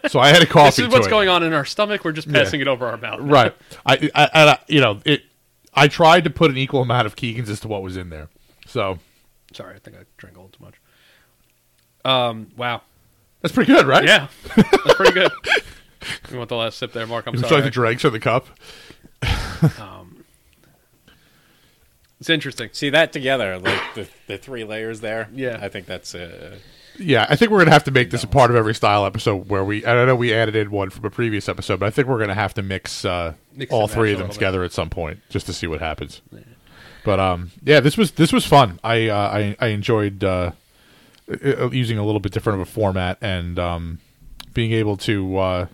[0.12, 0.70] so I added coffee.
[0.70, 1.12] this is what's to it.
[1.12, 2.04] going on in our stomach.
[2.04, 3.20] We're just passing it over our mouth.
[3.22, 3.56] Right.
[3.86, 5.22] I, I, I, you know, it.
[5.74, 8.28] I tried to put an equal amount of Keegan's as to what was in there.
[8.68, 8.98] So
[9.54, 10.76] Sorry, I think I drank a little too much.
[12.04, 12.50] Um.
[12.58, 12.82] Wow.
[13.44, 14.04] That's pretty good, right?
[14.04, 15.32] Yeah, that's pretty good.
[16.30, 17.28] You want the last sip there, Mark?
[17.28, 17.56] I'm Would sorry.
[17.56, 18.48] like the dregs or the cup?
[19.80, 20.26] um,
[22.20, 22.70] it's interesting.
[22.74, 25.30] see that together, like the, the three layers there.
[25.34, 25.60] Yeah.
[25.62, 26.14] I think that's.
[26.14, 26.58] Uh,
[27.00, 29.48] Yeah, I think we're gonna have to make this a part of every style episode
[29.50, 29.86] where we.
[29.86, 32.20] And I know we added in one from a previous episode, but I think we're
[32.20, 34.74] gonna have to mix, uh, Mix all and three match of them little together at
[34.74, 36.22] some point just to see what happens.
[37.06, 38.80] But um, yeah, this was this was fun.
[38.84, 40.52] I uh, I I enjoyed uh,
[41.72, 44.00] using a little bit different of a format and um,
[44.54, 45.66] being able to uh,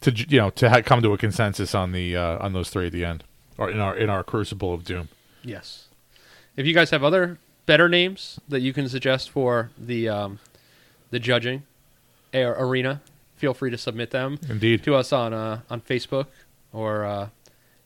[0.00, 2.86] to you know to ha- come to a consensus on the uh, on those three
[2.86, 3.24] at the end
[3.58, 5.08] or in our in our crucible of doom.
[5.42, 5.88] Yes.
[6.56, 10.38] If you guys have other better names that you can suggest for the um,
[11.10, 11.62] the judging
[12.34, 13.02] arena,
[13.36, 14.82] feel free to submit them Indeed.
[14.84, 16.26] to us on uh, on Facebook
[16.72, 17.28] or uh,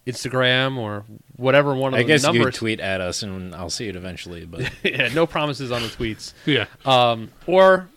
[0.07, 1.05] Instagram or
[1.37, 2.45] whatever one of I the guess you numbers.
[2.47, 4.45] could tweet at us and I'll see it eventually.
[4.47, 6.33] But yeah, no promises on the tweets.
[6.45, 6.67] Yeah.
[6.85, 7.89] Um, or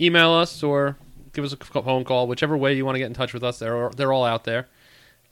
[0.00, 0.96] email us or
[1.32, 3.58] give us a phone call, whichever way you want to get in touch with us.
[3.58, 4.66] They're they're all out there,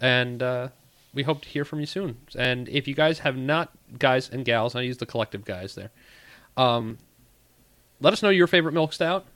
[0.00, 0.68] and uh,
[1.14, 2.16] we hope to hear from you soon.
[2.36, 5.90] And if you guys have not, guys and gals, I use the collective guys there.
[6.56, 6.98] Um,
[8.00, 9.26] let us know your favorite milk stout.